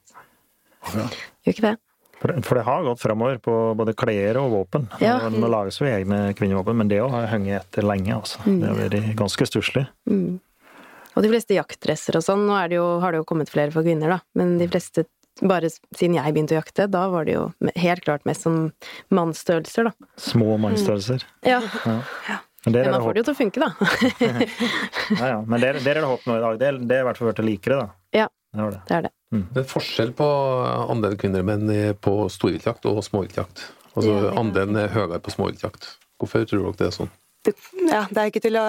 [0.94, 1.06] Ja.
[1.46, 1.76] Gjør ikke det?
[2.20, 4.90] For for det har gått framover på både klær og våpen.
[5.00, 5.18] Ja.
[5.32, 8.12] Nå lages jo egne kvinnevåpen, men det har hengt etter lenge.
[8.18, 8.44] altså.
[8.44, 9.86] Det har vært ganske stusslig.
[11.16, 13.88] Og de fleste jaktdresser og sånn, nå det jo, har det jo kommet flere for
[13.88, 15.08] kvinner, da, men de fleste
[15.40, 17.46] bare siden jeg begynte å jakte, da var det jo
[17.80, 18.74] helt klart mest som
[19.16, 20.10] mannsstørrelser, da.
[20.20, 21.24] Små mannsstørrelser.
[21.48, 21.62] Ja,
[22.66, 23.70] Men men man det får det jo til å funke, da.
[25.22, 25.38] ja, ja.
[25.48, 26.58] Men det er det håp nå i dag.
[26.60, 27.88] Det det er i hvert fall blitt likere, da.
[28.20, 28.82] Ja, Det det.
[28.90, 29.14] det er det.
[29.54, 30.28] Det er forskjell på
[30.90, 33.64] andelen kvinner og menn på storviltjakt og småviltjakt.
[33.96, 34.36] Altså, Ja, ja.
[34.42, 35.88] andelen er høyere på småviltjakt.
[36.20, 37.12] Hvorfor tror dere det er sånn?
[37.48, 37.54] det,
[37.88, 38.66] ja, det er ikke til å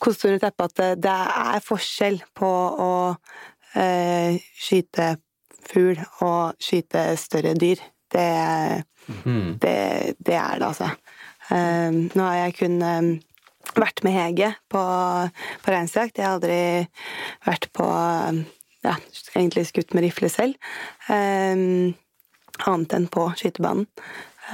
[0.00, 1.16] koste under teppet at det, det
[1.58, 2.90] er forskjell på å
[3.76, 5.16] eh, skyte
[5.68, 7.82] fugl og skyte større dyr.
[8.08, 8.24] Det,
[9.60, 9.74] det,
[10.24, 10.88] det er det, altså.
[11.54, 13.08] Eh, nå har jeg kun eh,
[13.78, 14.82] vært med Hege på,
[15.64, 16.18] på reinsjakt.
[16.18, 16.60] Jeg har aldri
[17.46, 17.88] vært på
[18.86, 18.94] ja,
[19.34, 20.58] egentlig skutt med rifle selv.
[21.12, 21.92] Eh,
[22.68, 23.86] annet enn på skytebanen.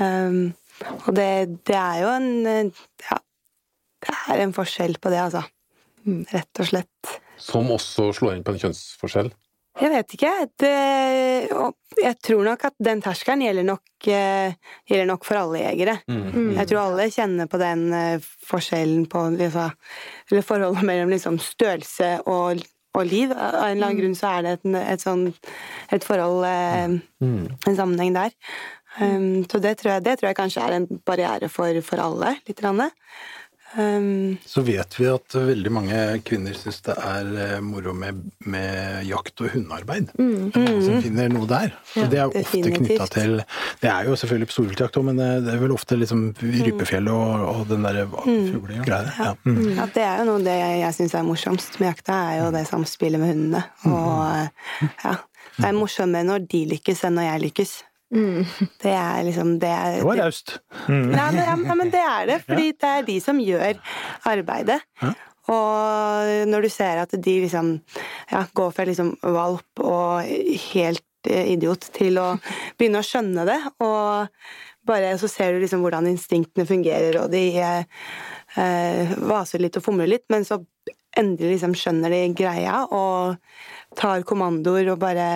[0.01, 0.41] Eh,
[1.05, 1.31] og det,
[1.69, 2.73] det er jo en
[3.05, 3.21] Ja,
[4.05, 5.45] det er en forskjell på det, altså.
[6.05, 7.15] Rett og slett.
[7.41, 9.31] Som også slår inn på en kjønnsforskjell?
[9.75, 10.33] Jeg vet ikke.
[10.63, 10.75] Det,
[11.99, 14.55] jeg tror nok at den terskelen gjelder nok, eh,
[14.87, 15.97] gjelder nok for alle jegere.
[16.61, 19.75] Jeg tror alle kjenner på den eh, forskjellen på liksom,
[20.31, 22.63] Eller forholdet mellom liksom, størrelse og,
[22.95, 23.35] og liv.
[23.35, 25.27] Av en eller annen grunn så er det et, et sånn
[25.91, 27.37] et forhold mm.
[27.67, 28.31] En sammenheng der.
[29.01, 32.37] Um, så det tror, jeg, det tror jeg kanskje er en barriere for, for alle,
[32.47, 32.61] litt.
[32.61, 32.85] Grann.
[33.77, 39.03] Um, Så vet vi at veldig mange kvinner syns det er eh, moro med, med
[39.09, 40.13] jakt og hundearbeid.
[40.15, 41.75] Mm, mm, som finner noe der.
[41.97, 43.35] Ja, det er jo ofte knytta til
[43.81, 47.09] Det er jo selvfølgelig på storviltjakt òg, men det det er vel ofte liksom rypefjell
[47.11, 49.11] og, og den derre fuglegreia.
[49.19, 49.33] Ja.
[49.75, 52.53] Ja, det er jo noe det jeg, jeg syns er morsomst med jakta, er jo
[52.55, 53.65] det samspillet med hundene.
[53.91, 55.17] Og eh, ja,
[55.59, 57.75] det er morsommere når de lykkes enn når jeg lykkes.
[58.14, 60.57] Det er liksom det er, Det var raust.
[60.88, 63.81] Nei, nei, men det er det, fordi det er de som gjør
[64.31, 64.81] arbeidet.
[65.53, 67.74] Og når du ser at de liksom
[68.31, 70.31] ja, går fra liksom valp og
[70.70, 72.31] helt eh, idiot til å
[72.79, 74.31] begynne å skjønne det, og
[74.88, 80.09] bare så ser du liksom hvordan instinktene fungerer, og de eh, vaser litt og fomler
[80.14, 80.62] litt, men så
[81.18, 83.37] endelig liksom skjønner de greia og
[83.98, 85.27] tar kommandoer og bare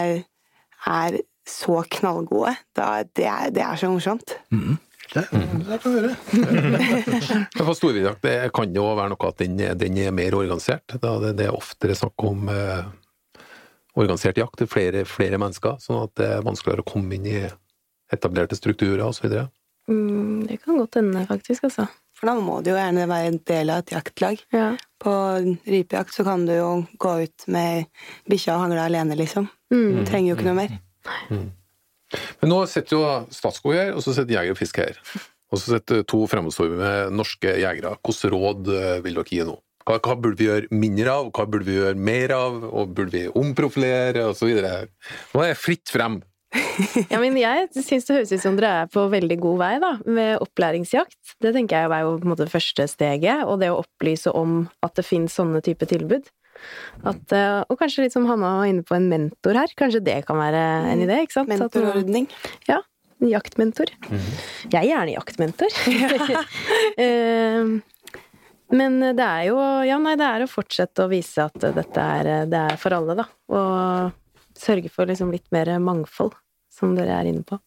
[0.89, 1.19] er
[1.51, 2.55] så knallgode.
[2.77, 4.37] Da, det, er, det er så morsomt.
[5.15, 5.25] Det,
[5.65, 10.37] det kan vi for storviltjakt det kan jo være noe at den, den er mer
[10.37, 10.99] organisert.
[11.01, 12.83] Da det, det er oftere snakk om eh,
[13.99, 17.39] organisert jakt til flere, flere mennesker, sånn at det er vanskeligere å komme inn i
[18.13, 19.33] etablerte strukturer osv.
[19.89, 21.89] Mm, det kan godt hende, faktisk, altså.
[22.19, 24.41] For da må du jo gjerne være en del av et jaktlag.
[24.55, 24.73] Ja.
[25.01, 27.87] På rypejakt så kan du jo gå ut med
[28.29, 29.47] bikkja og hagla alene, liksom.
[29.73, 30.01] Mm.
[30.01, 30.79] Du trenger jo ikke noe mer.
[32.41, 33.03] Men nå sitter jo
[33.35, 35.01] Statskog her, og så sitter Jeger og Fisk her.
[35.49, 37.95] Og så sitter to fremadstormende norske jegere.
[38.05, 39.55] Hvilke råd eh, vil dere gi nå?
[39.89, 43.15] Hva, hva burde vi gjøre mindre av, hva burde vi gjøre mer av, og burde
[43.15, 44.51] vi omprofilere, osv.?
[44.61, 46.21] Nå er det fritt frem.
[47.13, 49.91] Ja, men jeg syns det høres ut som dere er på veldig god vei, da,
[50.07, 51.35] med opplæringsjakt.
[51.43, 54.61] Det tenker jeg er jo på en måte første steget, og det å opplyse om
[54.85, 56.29] at det finnes sånne type tilbud.
[57.07, 59.75] At, eh, og kanskje litt som Hanna var inne på, en mentor her.
[59.79, 61.21] Kanskje det kan være en idé?
[61.25, 61.51] ikke sant?
[61.53, 62.29] Mentorordning.
[62.69, 62.81] Ja.
[63.23, 63.93] en Jaktmentor.
[64.71, 65.79] Jeg er gjerne jaktmentor.
[66.99, 67.79] Eh,
[68.75, 72.49] Men det er jo Ja, nei, det er å fortsette å vise at dette er,
[72.51, 73.25] det er for alle, da.
[73.55, 76.35] Og sørge for liksom litt mer mangfold,
[76.73, 77.61] som dere er inne på.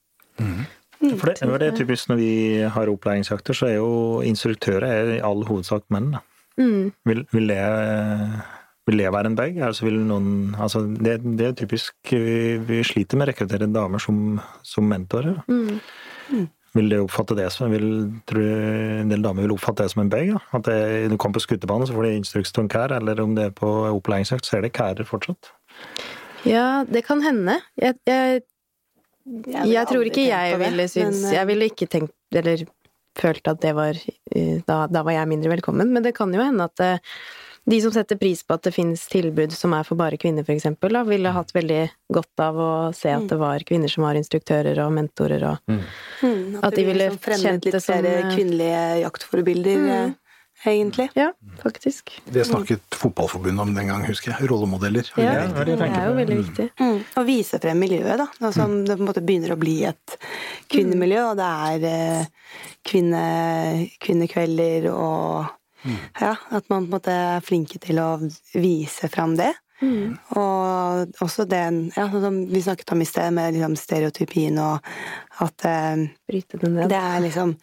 [1.02, 2.34] For det, for det er typisk når vi
[2.76, 3.94] har opplæringsjakter, så er jo
[4.26, 6.12] instruktører er i all hovedsak menn.
[6.14, 6.22] da.
[6.60, 6.92] Mm.
[7.10, 7.62] Vil, vil, det,
[8.90, 9.60] vil det være en bag?
[9.62, 14.02] Altså vil noen, altså det, det er typisk vi, vi sliter med å rekruttere damer
[14.02, 15.38] som, som mentorer.
[15.52, 15.78] Mm.
[16.32, 16.48] Mm.
[16.72, 17.86] Vil det oppfatte det som vil,
[18.30, 20.32] tror du en del damer vil oppfatte det som en bag?
[20.32, 20.42] Da?
[20.56, 20.80] At det,
[21.12, 23.58] du kommer på skuterbane, så får de instruks til en kær, eller om det er
[23.58, 25.52] på opplæringsøkt, så er det kærer fortsatt.
[26.48, 27.60] Ja, det kan hende.
[27.78, 28.42] Jeg, jeg,
[29.52, 32.64] Jeg jeg tror ikke jeg ville synes men, eh, Jeg ville ikke tenkt Eller
[33.20, 35.92] følt at det var eh, Da, da var jeg mindre velkommen.
[35.94, 36.98] Men det kan jo hende at eh,
[37.70, 40.56] De som setter pris på at det finnes tilbud som er for bare kvinner, for
[40.56, 41.84] eksempel, da, ville hatt veldig
[42.14, 45.58] godt av å se at det var kvinner som var instruktører og mentorer og
[46.22, 50.16] Mm, At de ville liksom fremmet kjent litt det som, flere eh, kvinnelige jaktforbilder, Mm.
[50.66, 51.10] egentlig.
[51.16, 51.32] Ja,
[51.62, 52.12] faktisk.
[52.26, 54.50] Det snakket Fotballforbundet om den gang, husker jeg.
[54.50, 55.06] Rollemodeller.
[55.18, 56.68] Ja, det er jo veldig viktig.
[56.80, 57.00] Mm.
[57.18, 58.28] Å vise frem miljøet, da.
[58.42, 60.18] Altså, som det på en måte begynner å bli et
[60.70, 62.26] kvinnemiljø, og det er eh,
[62.86, 63.24] kvinne,
[64.02, 65.46] kvinnekvelder og
[66.20, 68.10] Ja, at man på en måte er flinke til å
[68.54, 69.54] vise fram det.
[70.38, 74.92] Og også den ja, sånn som vi snakket om i sted, med liksom stereotypien og
[75.42, 76.92] at eh, Bryte den ned.
[76.92, 77.56] det er liksom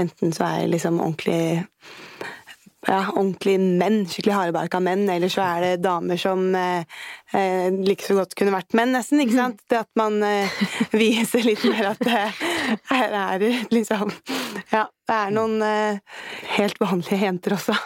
[0.00, 1.60] Enten så er det liksom ordentlig
[2.88, 6.86] ja, ordentlige menn, skikkelig hardbarka menn, eller så er det damer som eh,
[7.36, 9.20] eh, like så godt kunne vært menn, nesten.
[9.20, 9.60] ikke sant?
[9.68, 10.62] Det at man eh,
[11.02, 12.22] viser litt mer at det
[12.92, 14.14] her er liksom
[14.70, 16.00] Ja, det er noen eh,
[16.56, 17.76] helt vanlige jenter også.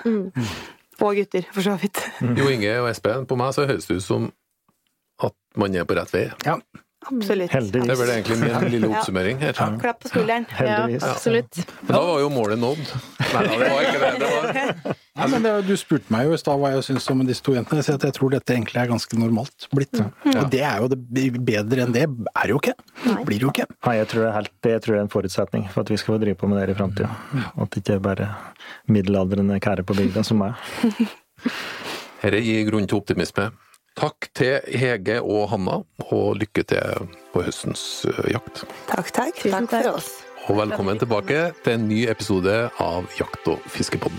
[1.03, 1.99] Og gutter, for så vidt.
[2.39, 4.31] Jo Inge og Espen, på meg så høres det ut som
[5.25, 6.29] at man er på rett vei.
[6.47, 6.59] Ja.
[7.11, 7.53] Absolutt.
[7.53, 7.89] Heldigvis.
[7.89, 9.57] Det ble egentlig min lille oppsummering her.
[9.81, 10.47] Klapp på skulderen.
[10.59, 11.61] Ja, absolutt.
[11.85, 12.85] Men da var jo målet nådd.
[13.35, 14.13] Nei det var ikke det.
[14.23, 14.95] det var...
[15.21, 17.55] Nei, men det, du spurte meg jo i stad hva jeg syns om disse to
[17.55, 17.79] jentene.
[17.79, 20.01] Jeg sier at jeg tror dette egentlig er ganske normalt blitt.
[20.33, 22.75] Og det er jo det bedre enn det er det jo ikke.
[23.29, 23.69] Blir jo ikke.
[23.87, 26.01] Nei, jeg tror det, er helt, det tror jeg er en forutsetning for at vi
[26.03, 27.13] skal få drive på med det i framtida.
[27.55, 28.31] At det ikke er bare
[28.91, 30.59] middelaldrende kære på bygda som meg.
[32.25, 33.53] Dette gir grunn til optimisme.
[33.95, 35.79] Takk til Hege og Hanna,
[36.11, 37.85] og lykke til på høstens
[38.27, 38.65] jakt.
[38.91, 39.37] Takk, takk.
[39.39, 40.09] Tusen Takk for oss.
[40.51, 44.19] Og velkommen tilbake til en ny episode av Jakt- og fiskepodden.